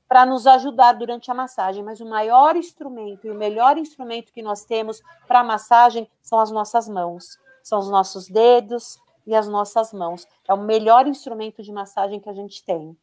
[0.07, 4.41] para nos ajudar durante a massagem, mas o maior instrumento e o melhor instrumento que
[4.41, 8.97] nós temos para massagem são as nossas mãos, são os nossos dedos
[9.27, 10.25] e as nossas mãos.
[10.47, 12.97] É o melhor instrumento de massagem que a gente tem.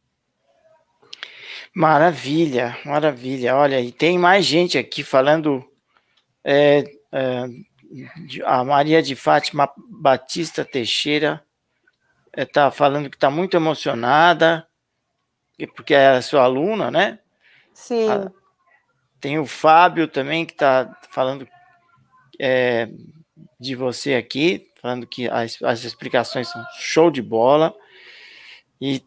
[1.73, 3.55] Maravilha, maravilha.
[3.55, 5.63] Olha, e tem mais gente aqui falando.
[6.43, 7.45] É, é,
[8.45, 11.43] a Maria de Fátima Batista Teixeira
[12.35, 14.67] está é, falando que está muito emocionada
[15.65, 17.17] porque é a sua aluna, né?
[17.73, 18.09] Sim.
[18.09, 18.31] Ah,
[19.19, 21.47] tem o Fábio também, que está falando
[22.39, 22.89] é,
[23.59, 27.73] de você aqui, falando que as, as explicações são show de bola.
[28.79, 29.03] E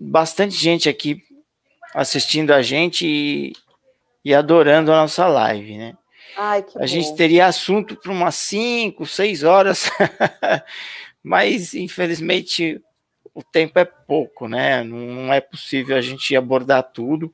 [0.00, 1.22] bastante gente aqui
[1.94, 3.52] assistindo a gente e,
[4.24, 5.96] e adorando a nossa live, né?
[6.36, 6.86] Ai, a bom.
[6.86, 9.90] gente teria assunto para umas 5, 6 horas,
[11.22, 12.80] mas infelizmente
[13.34, 14.82] o tempo é pouco, né?
[14.84, 17.32] Não é possível a gente abordar tudo,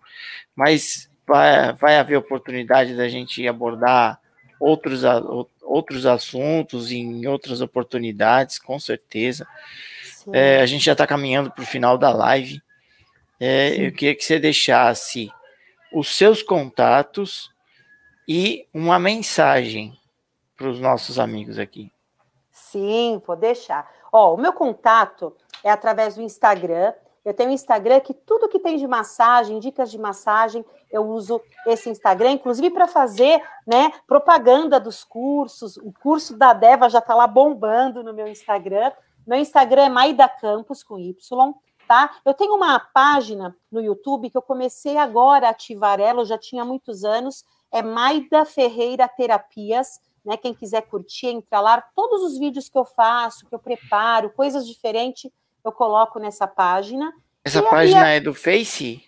[0.55, 4.21] mas vai, vai haver oportunidade da gente abordar
[4.61, 5.03] outros,
[5.63, 9.47] outros assuntos em outras oportunidades, com certeza.
[10.33, 12.61] É, a gente já está caminhando para o final da live.
[13.39, 15.31] É, eu queria que você deixasse
[15.93, 17.51] os seus contatos
[18.29, 19.97] e uma mensagem
[20.57, 21.93] para os nossos amigos aqui.
[22.51, 23.89] Sim, vou deixar.
[24.13, 26.93] Ó, o meu contato é através do Instagram.
[27.25, 31.41] Eu tenho um Instagram que tudo que tem de massagem, dicas de massagem, eu uso
[31.67, 35.77] esse Instagram, inclusive para fazer né, propaganda dos cursos.
[35.79, 38.93] O curso da Deva já está lá bombando no meu Instagram.
[39.27, 41.55] Meu Instagram é Maida Campos, com Y,
[41.89, 42.17] tá?
[42.25, 46.39] Eu tenho uma página no YouTube que eu comecei agora a ativar ela, eu já
[46.39, 50.37] tinha muitos anos, é Maida Ferreira Terapias né?
[50.37, 51.81] Quem quiser curtir, entra lá.
[51.95, 55.31] Todos os vídeos que eu faço, que eu preparo, coisas diferentes,
[55.65, 57.13] eu coloco nessa página.
[57.45, 59.01] Essa e página é do Face?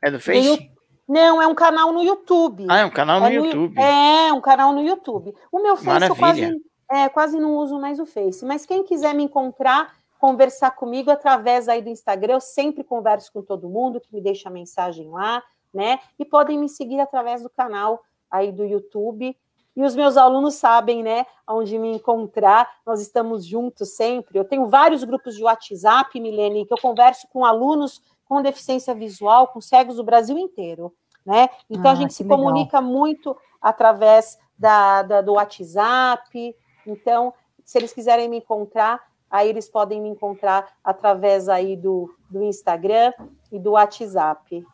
[0.00, 0.70] É do Face?
[1.08, 2.66] Não, é um canal no YouTube.
[2.70, 3.80] Ah, é um canal no, é no YouTube.
[3.80, 5.34] É, um canal no YouTube.
[5.50, 6.14] O meu Face Maravilha.
[6.14, 10.72] eu quase, é, quase não uso mais o Face, mas quem quiser me encontrar, conversar
[10.72, 15.08] comigo através aí do Instagram, eu sempre converso com todo mundo que me deixa mensagem
[15.08, 16.00] lá, né?
[16.18, 19.36] E podem me seguir através do canal aí do YouTube.
[19.76, 22.68] E os meus alunos sabem, né, onde me encontrar.
[22.84, 24.36] Nós estamos juntos sempre.
[24.36, 29.48] Eu tenho vários grupos de WhatsApp, Milene, que eu converso com alunos com deficiência visual,
[29.48, 30.94] com cegos do Brasil inteiro,
[31.26, 31.48] né?
[31.68, 32.38] Então ah, a gente se legal.
[32.38, 36.54] comunica muito através da, da, do WhatsApp.
[36.90, 37.32] Então,
[37.64, 43.12] se eles quiserem me encontrar, aí eles podem me encontrar através aí do, do Instagram
[43.52, 44.66] e do WhatsApp.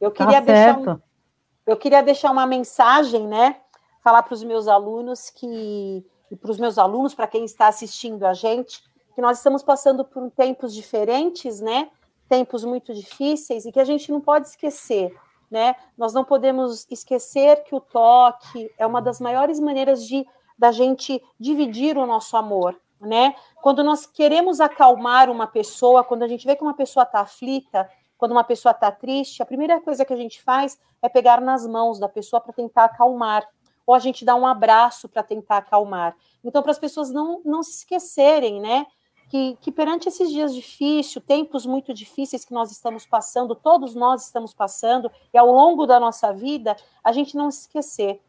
[0.00, 1.00] Eu tá queria tá deixar
[1.68, 3.60] eu queria deixar uma mensagem, né?
[4.02, 8.24] Falar para os meus alunos que, e para os meus alunos, para quem está assistindo
[8.24, 8.82] a gente,
[9.14, 11.90] que nós estamos passando por tempos diferentes, né?
[12.26, 15.14] Tempos muito difíceis e que a gente não pode esquecer,
[15.50, 15.76] né?
[15.96, 20.26] Nós não podemos esquecer que o toque é uma das maiores maneiras de
[20.58, 23.34] da gente dividir o nosso amor, né?
[23.62, 27.88] Quando nós queremos acalmar uma pessoa, quando a gente vê que uma pessoa está aflita,
[28.16, 31.64] quando uma pessoa está triste, a primeira coisa que a gente faz é pegar nas
[31.66, 33.46] mãos da pessoa para tentar acalmar,
[33.86, 36.16] ou a gente dá um abraço para tentar acalmar.
[36.44, 38.86] Então, para as pessoas não, não se esquecerem, né?
[39.30, 44.24] Que, que perante esses dias difíceis, tempos muito difíceis que nós estamos passando, todos nós
[44.24, 48.20] estamos passando, e ao longo da nossa vida, a gente não se esquecer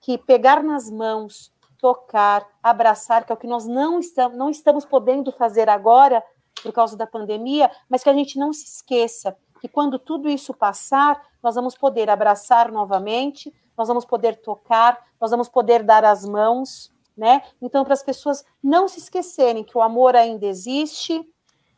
[0.00, 4.84] que pegar nas mãos, tocar, abraçar, que é o que nós não estamos, não estamos
[4.84, 6.22] podendo fazer agora,
[6.62, 10.54] por causa da pandemia, mas que a gente não se esqueça que quando tudo isso
[10.54, 16.24] passar, nós vamos poder abraçar novamente, nós vamos poder tocar, nós vamos poder dar as
[16.24, 17.42] mãos, né?
[17.60, 21.22] Então, para as pessoas não se esquecerem que o amor ainda existe,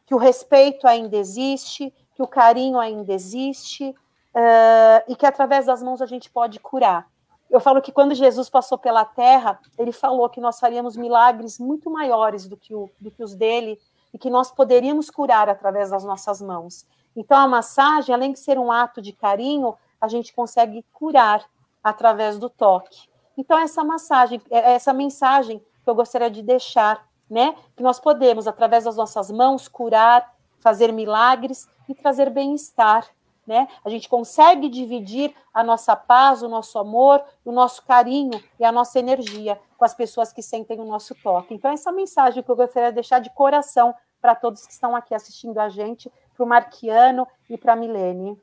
[0.06, 5.82] que o respeito ainda existe, que o carinho ainda existe, uh, e que através das
[5.82, 7.10] mãos a gente pode curar.
[7.52, 11.90] Eu falo que quando Jesus passou pela terra, ele falou que nós faríamos milagres muito
[11.90, 13.78] maiores do que, o, do que os dele,
[14.12, 16.86] e que nós poderíamos curar através das nossas mãos.
[17.14, 21.44] Então, a massagem, além de ser um ato de carinho, a gente consegue curar
[21.84, 23.08] através do toque.
[23.36, 27.54] Então, essa massagem, é, essa mensagem que eu gostaria de deixar, né?
[27.76, 33.06] Que nós podemos, através das nossas mãos, curar, fazer milagres e trazer bem-estar.
[33.46, 33.66] Né?
[33.84, 38.70] A gente consegue dividir a nossa paz, o nosso amor, o nosso carinho e a
[38.70, 41.52] nossa energia com as pessoas que sentem o nosso toque.
[41.52, 45.12] Então, essa mensagem que eu gostaria de deixar de coração para todos que estão aqui
[45.12, 48.38] assistindo a gente, para o Marquiano e para a Milene.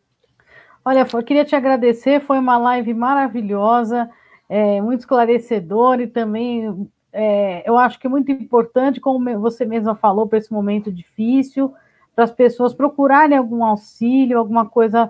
[0.83, 4.09] Olha, eu queria te agradecer, foi uma live maravilhosa,
[4.49, 9.95] é, muito esclarecedora e também é, eu acho que é muito importante, como você mesma
[9.95, 11.73] falou, para esse momento difícil,
[12.19, 15.09] para as pessoas procurarem algum auxílio, alguma coisa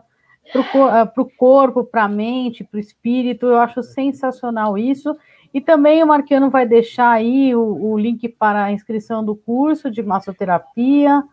[0.51, 3.47] para o corpo, para a mente, para o espírito.
[3.47, 5.18] Eu acho sensacional isso.
[5.51, 9.89] E também o Marquiano vai deixar aí o, o link para a inscrição do curso
[9.89, 11.24] de massoterapia,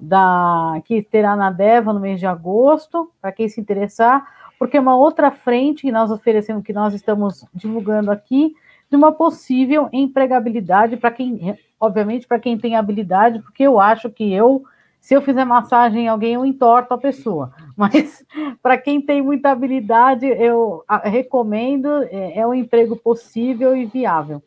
[0.00, 4.26] da, que terá na Deva no mês de agosto, para quem se interessar,
[4.58, 8.52] porque é uma outra frente que nós oferecemos, que nós estamos divulgando aqui,
[8.90, 14.32] de uma possível empregabilidade para quem, obviamente, para quem tem habilidade, porque eu acho que
[14.32, 14.64] eu
[15.04, 17.52] se eu fizer massagem em alguém, eu entorto a pessoa.
[17.76, 18.24] Mas
[18.62, 24.42] para quem tem muita habilidade, eu recomendo, é, é um emprego possível e viável.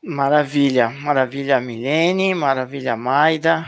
[0.00, 3.66] Maravilha, maravilha, Milene, maravilha, Maida.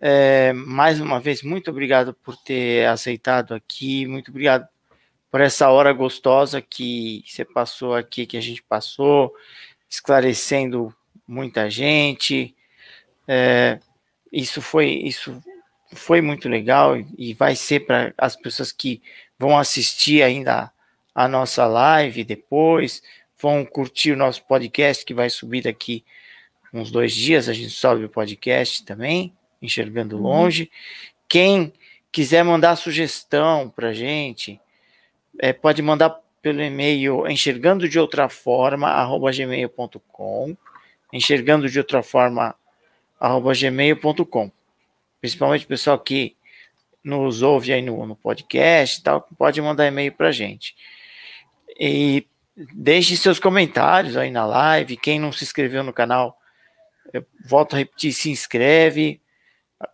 [0.00, 4.66] É, mais uma vez, muito obrigado por ter aceitado aqui, muito obrigado
[5.30, 9.32] por essa hora gostosa que você passou aqui, que a gente passou,
[9.88, 10.92] esclarecendo
[11.24, 12.55] muita gente,
[13.26, 13.78] é,
[14.32, 15.42] isso foi isso
[15.92, 19.00] foi muito legal e vai ser para as pessoas que
[19.38, 20.72] vão assistir ainda
[21.14, 23.02] a nossa live depois,
[23.40, 26.04] vão curtir o nosso podcast que vai subir daqui
[26.72, 27.48] uns dois dias.
[27.48, 30.22] A gente sobe o podcast também, enxergando uhum.
[30.22, 30.70] longe.
[31.28, 31.72] Quem
[32.12, 34.60] quiser mandar sugestão para gente,
[35.38, 40.56] é, pode mandar pelo e-mail enxergando de outra forma arroba gmail.com
[41.12, 42.54] enxergando de outra forma
[43.18, 44.50] arroba gmail.com.
[45.20, 46.36] Principalmente o pessoal que
[47.02, 50.74] nos ouve aí no, no podcast e tal, pode mandar e-mail para gente.
[51.78, 54.96] E deixe seus comentários aí na live.
[54.96, 56.36] Quem não se inscreveu no canal,
[57.44, 59.20] volto a repetir, se inscreve,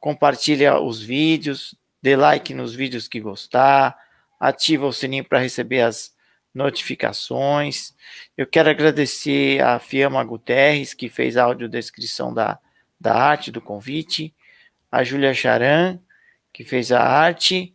[0.01, 3.97] compartilha os vídeos, dê like nos vídeos que gostar,
[4.41, 6.15] ativa o sininho para receber as
[6.55, 7.95] notificações.
[8.37, 12.59] Eu quero agradecer a Fiamma Guterres, que fez a audiodescrição da,
[13.03, 14.33] da arte do convite,
[14.91, 15.99] a Júlia Charan,
[16.53, 17.75] que fez a arte,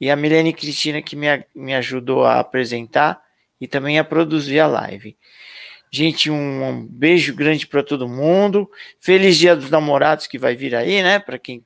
[0.00, 3.20] e a Milene Cristina, que me, me ajudou a apresentar
[3.60, 5.16] e também a produzir a live.
[5.92, 8.70] Gente, um, um beijo grande para todo mundo.
[9.00, 11.18] Feliz Dia dos Namorados que vai vir aí, né?
[11.18, 11.64] Para quem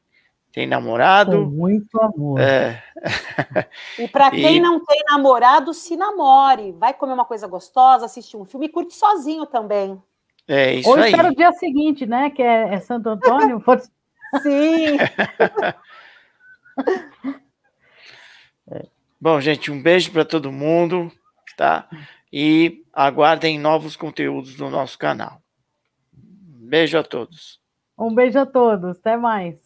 [0.50, 1.44] tem namorado.
[1.44, 2.40] Com muito amor.
[2.40, 2.82] É.
[3.98, 4.60] E para quem e...
[4.60, 6.72] não tem namorado, se namore.
[6.72, 10.00] Vai comer uma coisa gostosa, assistir um filme e curte sozinho também.
[10.46, 11.10] É isso Ou aí.
[11.10, 12.30] espera o dia seguinte, né?
[12.30, 13.62] Que é, é Santo Antônio.
[14.42, 14.98] Sim.
[19.20, 21.10] Bom, gente, um beijo para todo mundo,
[21.56, 21.88] tá?
[22.30, 25.40] E aguardem novos conteúdos no nosso canal.
[26.12, 27.58] Beijo a todos.
[27.98, 28.98] Um beijo a todos.
[28.98, 29.63] Até mais.